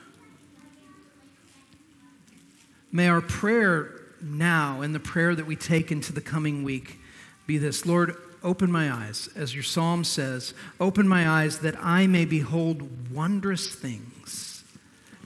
May 2.92 3.08
our 3.08 3.22
prayer 3.22 3.92
now 4.22 4.82
and 4.82 4.94
the 4.94 5.00
prayer 5.00 5.34
that 5.34 5.46
we 5.46 5.56
take 5.56 5.92
into 5.92 6.12
the 6.12 6.22
coming 6.22 6.64
week 6.64 7.00
be 7.48 7.58
this 7.58 7.86
Lord, 7.86 8.16
open 8.44 8.72
my 8.72 8.92
eyes, 8.92 9.30
as 9.36 9.54
your 9.54 9.64
psalm 9.64 10.04
says, 10.04 10.54
open 10.80 11.08
my 11.08 11.28
eyes 11.30 11.60
that 11.60 11.76
I 11.82 12.08
may 12.08 12.26
behold 12.26 13.12
wondrous 13.12 13.68
things 13.68 14.64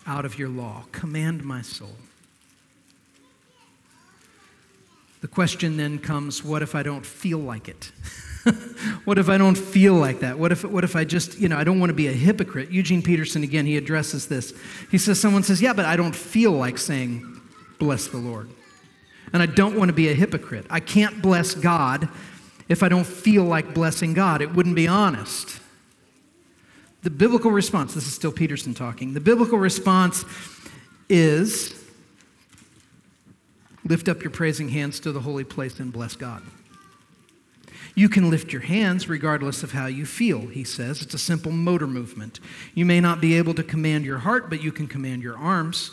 out 0.06 0.26
of 0.26 0.38
your 0.38 0.50
law. 0.50 0.84
Command 0.92 1.44
my 1.44 1.62
soul. 1.62 1.96
The 5.22 5.28
question 5.28 5.78
then 5.78 5.98
comes 5.98 6.44
what 6.44 6.62
if 6.62 6.76
I 6.76 6.84
don't 6.84 7.06
feel 7.06 7.40
like 7.40 7.68
it? 7.68 7.92
what 9.06 9.18
if 9.18 9.28
I 9.28 9.40
don't 9.40 9.58
feel 9.58 9.96
like 9.96 10.20
that? 10.20 10.38
What 10.38 10.52
if, 10.52 10.64
what 10.64 10.84
if 10.84 10.96
I 10.96 11.04
just, 11.04 11.40
you 11.40 11.50
know, 11.50 11.58
I 11.58 11.64
don't 11.64 11.80
want 11.80 11.90
to 11.90 11.96
be 11.96 12.08
a 12.08 12.12
hypocrite? 12.12 12.70
Eugene 12.70 13.02
Peterson, 13.02 13.42
again, 13.42 13.66
he 13.66 13.76
addresses 13.76 14.28
this. 14.28 14.54
He 14.92 15.00
says, 15.00 15.20
Someone 15.20 15.42
says, 15.42 15.62
Yeah, 15.64 15.74
but 15.74 15.86
I 15.86 15.96
don't 15.96 16.16
feel 16.16 16.52
like 16.52 16.78
saying, 16.78 17.42
Bless 17.80 18.08
the 18.08 18.18
Lord. 18.18 18.50
And 19.34 19.42
I 19.42 19.48
don't 19.48 19.76
want 19.76 19.90
to 19.90 19.94
be 19.94 20.10
a 20.10 20.14
hypocrite. 20.14 20.68
I 20.70 20.80
can't 20.80 21.22
bless 21.22 21.56
God 21.56 22.08
if 22.68 22.84
I 22.84 22.90
don't 22.90 23.06
feel 23.06 23.44
like 23.44 23.74
blessing 23.74 24.14
God. 24.14 24.42
It 24.42 24.54
wouldn't 24.54 24.76
be 24.76 24.88
honest. 24.88 25.60
The 27.04 27.10
biblical 27.10 27.52
response, 27.52 27.94
this 27.94 28.08
is 28.08 28.14
still 28.14 28.32
Peterson 28.32 28.74
talking, 28.74 29.14
the 29.14 29.20
biblical 29.20 29.60
response 29.60 30.26
is 31.08 31.86
Lift 33.88 34.10
up 34.10 34.24
your 34.24 34.32
praising 34.32 34.70
hands 34.70 35.00
to 35.02 35.12
the 35.12 35.22
holy 35.22 35.44
place 35.44 35.80
and 35.80 35.94
bless 35.94 36.16
God. 36.16 36.42
You 37.94 38.10
can 38.10 38.30
lift 38.30 38.52
your 38.52 38.64
hands 38.64 39.08
regardless 39.08 39.64
of 39.64 39.72
how 39.72 39.86
you 39.86 40.06
feel, 40.06 40.48
he 40.48 40.64
says. 40.64 41.02
It's 41.02 41.14
a 41.14 41.20
simple 41.20 41.52
motor 41.52 41.88
movement. 41.88 42.40
You 42.74 42.84
may 42.84 43.00
not 43.00 43.22
be 43.22 43.38
able 43.38 43.54
to 43.54 43.64
command 43.64 44.04
your 44.04 44.18
heart, 44.18 44.50
but 44.50 44.62
you 44.62 44.72
can 44.72 44.88
command 44.88 45.22
your 45.22 45.38
arms. 45.38 45.92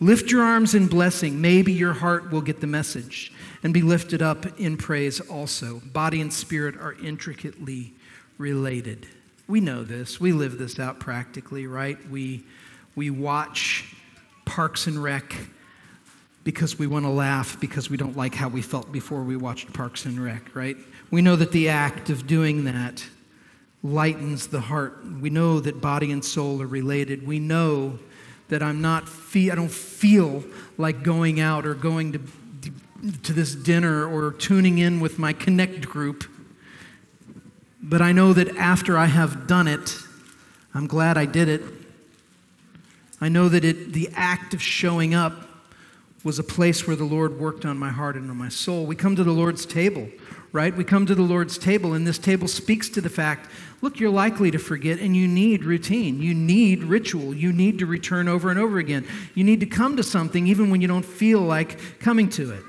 Lift 0.00 0.30
your 0.30 0.42
arms 0.42 0.74
in 0.74 0.86
blessing. 0.86 1.40
Maybe 1.40 1.72
your 1.72 1.92
heart 1.92 2.30
will 2.30 2.40
get 2.40 2.60
the 2.60 2.66
message 2.66 3.32
and 3.62 3.74
be 3.74 3.82
lifted 3.82 4.22
up 4.22 4.46
in 4.60 4.76
praise 4.76 5.18
also. 5.20 5.80
Body 5.92 6.20
and 6.20 6.32
spirit 6.32 6.76
are 6.76 6.94
intricately 6.94 7.94
related. 8.38 9.06
We 9.48 9.60
know 9.60 9.82
this. 9.82 10.20
We 10.20 10.32
live 10.32 10.58
this 10.58 10.78
out 10.78 11.00
practically, 11.00 11.66
right? 11.66 11.98
We, 12.10 12.44
we 12.94 13.10
watch 13.10 13.92
Parks 14.44 14.86
and 14.86 15.02
Rec 15.02 15.34
because 16.44 16.78
we 16.78 16.86
want 16.86 17.04
to 17.04 17.10
laugh 17.10 17.58
because 17.60 17.90
we 17.90 17.96
don't 17.96 18.16
like 18.16 18.34
how 18.34 18.48
we 18.48 18.62
felt 18.62 18.92
before 18.92 19.22
we 19.22 19.36
watched 19.36 19.72
Parks 19.72 20.04
and 20.04 20.22
Rec, 20.22 20.54
right? 20.54 20.76
We 21.10 21.22
know 21.22 21.34
that 21.36 21.50
the 21.50 21.70
act 21.70 22.08
of 22.08 22.26
doing 22.26 22.64
that 22.64 23.04
lightens 23.82 24.46
the 24.46 24.60
heart. 24.60 25.04
We 25.20 25.30
know 25.30 25.60
that 25.60 25.80
body 25.80 26.12
and 26.12 26.24
soul 26.24 26.62
are 26.62 26.66
related. 26.66 27.26
We 27.26 27.38
know 27.38 27.98
that 28.48 28.62
I'm 28.62 28.80
not 28.80 29.08
fe- 29.08 29.50
I 29.50 29.54
don't 29.54 29.70
feel 29.70 30.44
like 30.76 31.02
going 31.02 31.40
out 31.40 31.66
or 31.66 31.74
going 31.74 32.12
to 32.12 32.20
to 33.22 33.32
this 33.32 33.54
dinner 33.54 34.06
or 34.06 34.32
tuning 34.32 34.78
in 34.78 35.00
with 35.00 35.18
my 35.18 35.32
connect 35.32 35.88
group. 35.88 36.24
But 37.80 38.02
I 38.02 38.12
know 38.12 38.32
that 38.32 38.56
after 38.56 38.98
I 38.98 39.06
have 39.06 39.46
done 39.46 39.68
it, 39.68 39.96
I'm 40.74 40.86
glad 40.86 41.16
I 41.16 41.24
did 41.24 41.48
it. 41.48 41.62
I 43.20 43.28
know 43.28 43.48
that 43.48 43.64
it, 43.64 43.92
the 43.92 44.10
act 44.14 44.54
of 44.54 44.62
showing 44.62 45.14
up 45.14 45.48
was 46.24 46.38
a 46.38 46.44
place 46.44 46.86
where 46.86 46.96
the 46.96 47.04
Lord 47.04 47.38
worked 47.38 47.64
on 47.64 47.78
my 47.78 47.90
heart 47.90 48.16
and 48.16 48.30
on 48.30 48.36
my 48.36 48.48
soul. 48.48 48.84
We 48.84 48.96
come 48.96 49.16
to 49.16 49.24
the 49.24 49.32
Lord's 49.32 49.64
table, 49.64 50.08
right? 50.52 50.76
We 50.76 50.84
come 50.84 51.06
to 51.06 51.14
the 51.14 51.22
Lord's 51.22 51.58
table, 51.58 51.94
and 51.94 52.06
this 52.06 52.18
table 52.18 52.48
speaks 52.48 52.88
to 52.90 53.00
the 53.00 53.10
fact 53.10 53.50
look, 53.80 54.00
you're 54.00 54.10
likely 54.10 54.50
to 54.50 54.58
forget, 54.58 54.98
and 54.98 55.16
you 55.16 55.28
need 55.28 55.64
routine. 55.64 56.20
You 56.20 56.34
need 56.34 56.82
ritual. 56.82 57.32
You 57.32 57.52
need 57.52 57.78
to 57.78 57.86
return 57.86 58.26
over 58.26 58.50
and 58.50 58.58
over 58.58 58.78
again. 58.78 59.06
You 59.34 59.44
need 59.44 59.60
to 59.60 59.66
come 59.66 59.96
to 59.96 60.02
something 60.02 60.48
even 60.48 60.70
when 60.70 60.80
you 60.80 60.88
don't 60.88 61.04
feel 61.04 61.40
like 61.40 62.00
coming 62.00 62.28
to 62.30 62.52
it. 62.52 62.62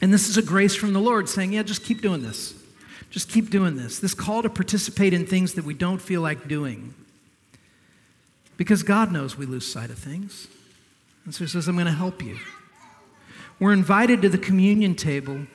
And 0.00 0.12
this 0.12 0.28
is 0.28 0.36
a 0.36 0.42
grace 0.42 0.74
from 0.74 0.92
the 0.92 1.00
Lord 1.00 1.28
saying, 1.28 1.52
yeah, 1.52 1.62
just 1.62 1.84
keep 1.84 2.02
doing 2.02 2.22
this. 2.22 2.54
Just 3.10 3.30
keep 3.30 3.50
doing 3.50 3.76
this. 3.76 3.98
This 3.98 4.14
call 4.14 4.42
to 4.42 4.50
participate 4.50 5.14
in 5.14 5.26
things 5.26 5.54
that 5.54 5.64
we 5.64 5.74
don't 5.74 6.00
feel 6.00 6.20
like 6.20 6.46
doing. 6.46 6.94
Because 8.56 8.82
God 8.82 9.10
knows 9.10 9.38
we 9.38 9.46
lose 9.46 9.66
sight 9.66 9.90
of 9.90 9.98
things. 9.98 10.48
And 11.24 11.34
so 11.34 11.44
He 11.44 11.48
says, 11.48 11.68
I'm 11.68 11.76
going 11.76 11.86
to 11.86 11.92
help 11.92 12.22
you. 12.22 12.38
We're 13.58 13.72
invited 13.72 14.22
to 14.22 14.28
the 14.28 14.38
communion 14.38 14.94
table 14.94 15.46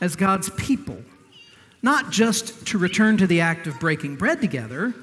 as 0.00 0.16
God's 0.16 0.50
people, 0.50 0.98
not 1.82 2.10
just 2.10 2.66
to 2.68 2.78
return 2.78 3.16
to 3.18 3.26
the 3.26 3.40
act 3.40 3.66
of 3.66 3.78
breaking 3.80 4.16
bread 4.16 4.40
together, 4.40 4.94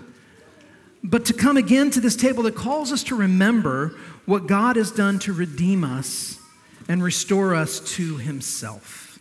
but 1.03 1.25
to 1.25 1.33
come 1.33 1.57
again 1.57 1.91
to 1.91 2.01
this 2.01 2.15
table 2.15 2.43
that 2.43 2.55
calls 2.55 2.91
us 2.91 3.03
to 3.03 3.15
remember 3.15 3.95
what 4.25 4.47
God 4.47 4.77
has 4.77 4.91
done 4.91 5.19
to 5.19 5.33
redeem 5.33 5.83
us 5.83 6.39
and 6.87 7.03
restore 7.03 7.55
us 7.55 7.79
to 7.95 8.17
himself. 8.17 9.19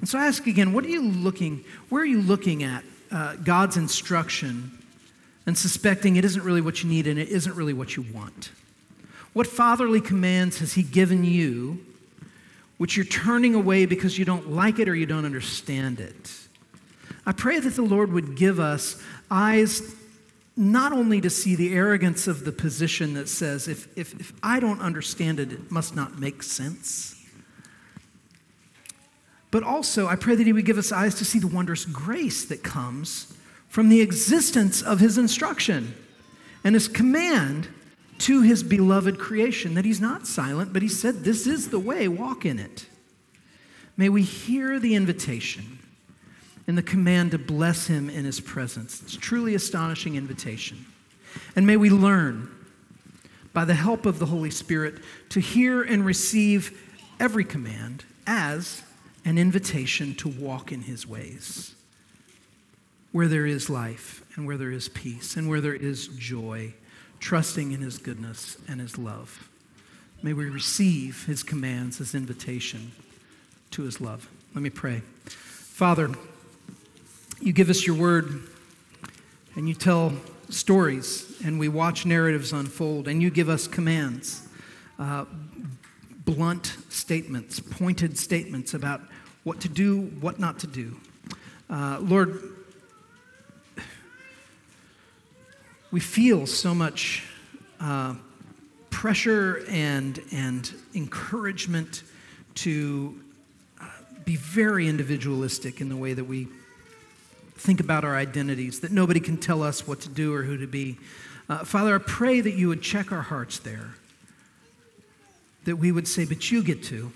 And 0.00 0.08
so 0.08 0.18
I 0.18 0.26
ask 0.26 0.46
again, 0.46 0.72
what 0.72 0.84
are 0.84 0.88
you 0.88 1.02
looking, 1.02 1.64
where 1.88 2.02
are 2.02 2.06
you 2.06 2.22
looking 2.22 2.62
at 2.62 2.84
uh, 3.10 3.36
God's 3.36 3.76
instruction 3.76 4.70
and 5.46 5.56
suspecting 5.56 6.16
it 6.16 6.24
isn't 6.24 6.42
really 6.42 6.60
what 6.60 6.82
you 6.82 6.88
need 6.88 7.06
and 7.06 7.18
it 7.18 7.28
isn't 7.28 7.54
really 7.54 7.72
what 7.74 7.96
you 7.96 8.04
want? 8.14 8.52
What 9.32 9.46
fatherly 9.46 10.00
commands 10.00 10.58
has 10.58 10.72
he 10.72 10.82
given 10.82 11.24
you 11.24 11.84
which 12.80 12.96
you're 12.96 13.04
turning 13.04 13.54
away 13.54 13.84
because 13.84 14.18
you 14.18 14.24
don't 14.24 14.52
like 14.52 14.78
it 14.78 14.88
or 14.88 14.94
you 14.94 15.04
don't 15.04 15.26
understand 15.26 16.00
it? 16.00 16.32
I 17.26 17.32
pray 17.32 17.58
that 17.58 17.76
the 17.76 17.82
Lord 17.82 18.10
would 18.10 18.36
give 18.36 18.58
us 18.58 19.02
eyes 19.30 19.94
not 20.56 20.90
only 20.90 21.20
to 21.20 21.28
see 21.28 21.54
the 21.54 21.74
arrogance 21.74 22.26
of 22.26 22.46
the 22.46 22.52
position 22.52 23.12
that 23.12 23.28
says, 23.28 23.68
if, 23.68 23.86
if, 23.98 24.18
if 24.18 24.32
I 24.42 24.60
don't 24.60 24.80
understand 24.80 25.40
it, 25.40 25.52
it 25.52 25.70
must 25.70 25.94
not 25.94 26.18
make 26.18 26.42
sense. 26.42 27.22
But 29.50 29.62
also, 29.62 30.06
I 30.06 30.16
pray 30.16 30.34
that 30.34 30.46
He 30.46 30.54
would 30.54 30.64
give 30.64 30.78
us 30.78 30.90
eyes 30.90 31.14
to 31.16 31.24
see 31.26 31.38
the 31.38 31.48
wondrous 31.48 31.84
grace 31.84 32.46
that 32.46 32.62
comes 32.62 33.36
from 33.68 33.90
the 33.90 34.00
existence 34.00 34.80
of 34.80 35.00
His 35.00 35.18
instruction 35.18 35.94
and 36.64 36.74
His 36.74 36.88
command 36.88 37.68
to 38.20 38.42
His 38.42 38.62
beloved 38.62 39.18
creation. 39.18 39.74
That 39.74 39.84
He's 39.84 40.00
not 40.00 40.26
silent, 40.26 40.72
but 40.72 40.82
He 40.82 40.88
said, 40.88 41.24
This 41.24 41.46
is 41.46 41.70
the 41.70 41.78
way, 41.78 42.08
walk 42.08 42.46
in 42.46 42.58
it. 42.58 42.86
May 43.96 44.08
we 44.08 44.22
hear 44.22 44.78
the 44.78 44.94
invitation 44.94 45.78
and 46.66 46.78
the 46.78 46.82
command 46.82 47.32
to 47.32 47.38
bless 47.38 47.88
him 47.88 48.08
in 48.08 48.24
his 48.24 48.40
presence. 48.40 49.02
It's 49.02 49.16
truly 49.16 49.54
astonishing 49.54 50.14
invitation. 50.14 50.86
And 51.56 51.66
may 51.66 51.76
we 51.76 51.90
learn, 51.90 52.48
by 53.52 53.64
the 53.64 53.74
help 53.74 54.06
of 54.06 54.18
the 54.18 54.26
Holy 54.26 54.50
Spirit, 54.50 55.02
to 55.30 55.40
hear 55.40 55.82
and 55.82 56.06
receive 56.06 56.80
every 57.18 57.44
command 57.44 58.04
as 58.26 58.82
an 59.24 59.36
invitation 59.36 60.14
to 60.14 60.28
walk 60.28 60.70
in 60.72 60.82
his 60.82 61.06
ways, 61.06 61.74
where 63.12 63.28
there 63.28 63.46
is 63.46 63.68
life 63.68 64.24
and 64.36 64.46
where 64.46 64.56
there 64.56 64.70
is 64.70 64.88
peace 64.88 65.36
and 65.36 65.48
where 65.48 65.60
there 65.60 65.74
is 65.74 66.06
joy, 66.06 66.72
trusting 67.20 67.72
in 67.72 67.80
his 67.80 67.98
goodness 67.98 68.56
and 68.66 68.80
his 68.80 68.98
love. 68.98 69.48
May 70.22 70.32
we 70.32 70.46
receive 70.46 71.26
his 71.26 71.42
commands 71.42 71.98
his 71.98 72.14
invitation 72.14 72.92
to 73.70 73.82
his 73.82 74.00
love. 74.00 74.28
Let 74.54 74.62
me 74.62 74.70
pray. 74.70 75.02
Father, 75.26 76.10
you 77.40 77.52
give 77.52 77.70
us 77.70 77.86
your 77.86 77.96
word 77.96 78.42
and 79.54 79.68
you 79.68 79.74
tell 79.74 80.12
stories 80.48 81.40
and 81.44 81.58
we 81.58 81.68
watch 81.68 82.04
narratives 82.04 82.52
unfold 82.52 83.08
and 83.08 83.22
you 83.22 83.30
give 83.30 83.48
us 83.48 83.66
commands, 83.66 84.46
uh, 84.98 85.24
blunt 86.24 86.76
statements, 86.88 87.60
pointed 87.60 88.18
statements 88.18 88.74
about 88.74 89.00
what 89.44 89.60
to 89.60 89.68
do, 89.68 90.02
what 90.20 90.38
not 90.38 90.58
to 90.58 90.66
do. 90.66 90.96
Uh, 91.70 91.98
Lord, 92.00 92.49
we 95.90 96.00
feel 96.00 96.46
so 96.46 96.74
much 96.74 97.24
uh, 97.80 98.14
pressure 98.90 99.64
and, 99.68 100.20
and 100.32 100.72
encouragement 100.94 102.04
to 102.54 103.18
uh, 103.80 103.86
be 104.24 104.36
very 104.36 104.88
individualistic 104.88 105.80
in 105.80 105.88
the 105.88 105.96
way 105.96 106.12
that 106.12 106.24
we 106.24 106.46
think 107.56 107.80
about 107.80 108.04
our 108.04 108.16
identities, 108.16 108.80
that 108.80 108.92
nobody 108.92 109.20
can 109.20 109.36
tell 109.36 109.62
us 109.62 109.86
what 109.86 110.00
to 110.00 110.08
do 110.08 110.32
or 110.32 110.42
who 110.42 110.56
to 110.56 110.66
be. 110.66 110.96
Uh, 111.48 111.64
Father, 111.64 111.94
I 111.94 111.98
pray 111.98 112.40
that 112.40 112.54
you 112.54 112.68
would 112.68 112.82
check 112.82 113.10
our 113.10 113.22
hearts 113.22 113.58
there. 113.58 113.94
That 115.64 115.76
we 115.76 115.92
would 115.92 116.08
say, 116.08 116.24
but 116.24 116.50
you 116.50 116.62
get 116.62 116.82
to. 116.84 117.12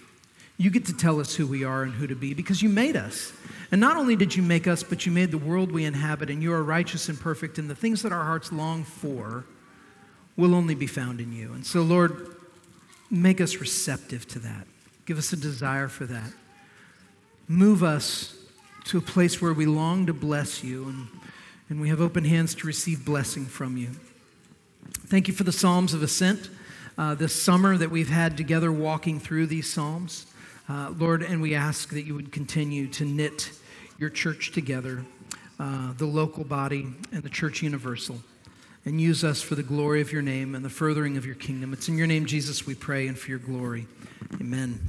You 0.59 0.71
get 0.71 0.87
to 0.87 0.93
tell 0.97 1.19
us 1.21 1.35
who 1.35 1.47
we 1.47 1.65
are 1.65 1.83
and 1.83 1.93
who 1.95 2.07
to 2.07 2.15
be 2.15 2.35
because 2.35 2.63
you 2.63 2.69
made 2.69 2.97
us. 2.97 3.33
And 3.71 3.81
not 3.81 3.97
only 3.97 4.17
did 4.17 4.37
you 4.37 4.43
make 4.43 4.67
us, 4.67 4.83
but 4.83 5.07
you 5.07 5.13
made 5.13 5.31
the 5.31 5.39
world 5.39 5.73
we 5.73 5.85
inhabit, 5.85 6.31
and 6.31 6.43
you 6.43 6.53
are 6.53 6.63
righteous 6.63 7.09
and 7.09 7.19
perfect, 7.19 7.59
and 7.59 7.69
the 7.69 7.75
things 7.75 8.03
that 8.03 8.13
our 8.13 8.25
hearts 8.25 8.53
long 8.53 8.85
for 8.85 9.45
will 10.37 10.55
only 10.55 10.75
be 10.75 10.87
found 10.87 11.21
in 11.21 11.33
you. 11.33 11.53
And 11.53 11.65
so, 11.65 11.83
Lord, 11.83 12.37
make 13.11 13.41
us 13.41 13.57
receptive 13.57 14.27
to 14.29 14.39
that. 14.41 14.67
Give 15.07 15.19
us 15.19 15.33
a 15.33 15.37
desire 15.37 15.89
for 15.89 16.07
that. 16.07 16.33
Move 17.47 17.83
us 17.83 18.37
to 18.85 18.99
a 18.99 19.01
place 19.01 19.41
where 19.41 19.53
we 19.53 19.67
long 19.67 20.07
to 20.07 20.13
bless 20.13 20.65
you 20.65 20.89
and, 20.89 21.09
and 21.69 21.81
we 21.81 21.89
have 21.89 22.01
open 22.01 22.25
hands 22.25 22.55
to 22.57 22.67
receive 22.67 23.05
blessing 23.05 23.47
from 23.47 23.77
you. 23.77 23.91
Thank 25.07 25.29
you 25.29 25.35
for 25.35 25.45
the 25.45 25.53
Psalms 25.53 25.95
of 25.95 26.03
Ascent 26.03 26.51
uh, 26.97 27.15
this 27.15 27.41
summer 27.41 27.77
that 27.77 27.91
we've 27.91 28.09
had 28.09 28.37
together 28.37 28.73
walking 28.73 29.21
through 29.21 29.47
these 29.47 29.73
Psalms. 29.73 30.27
Uh, 30.69 30.93
Lord, 30.99 31.23
and 31.23 31.43
we 31.43 31.55
ask 31.55 31.91
that 31.91 32.03
you 32.03 32.15
would 32.15 32.33
continue 32.33 32.87
to 32.89 33.05
knit 33.05 33.51
your 33.99 34.11
church 34.11 34.53
together, 34.53 35.05
uh, 35.61 35.93
the 35.95 36.07
local 36.07 36.45
body 36.45 36.87
and 37.13 37.23
the 37.23 37.29
church 37.29 37.63
universal, 37.63 38.21
and 38.85 39.01
use 39.01 39.25
us 39.25 39.43
for 39.43 39.55
the 39.55 39.63
glory 39.63 40.01
of 40.01 40.11
your 40.11 40.23
name 40.23 40.55
and 40.55 40.65
the 40.65 40.71
furthering 40.71 41.17
of 41.17 41.27
your 41.27 41.35
kingdom. 41.35 41.73
It's 41.73 41.89
in 41.89 41.99
your 41.99 42.07
name, 42.07 42.27
Jesus, 42.27 42.67
we 42.67 42.75
pray, 42.75 43.07
and 43.07 43.19
for 43.19 43.31
your 43.31 43.39
glory. 43.39 43.87
Amen. 44.41 44.81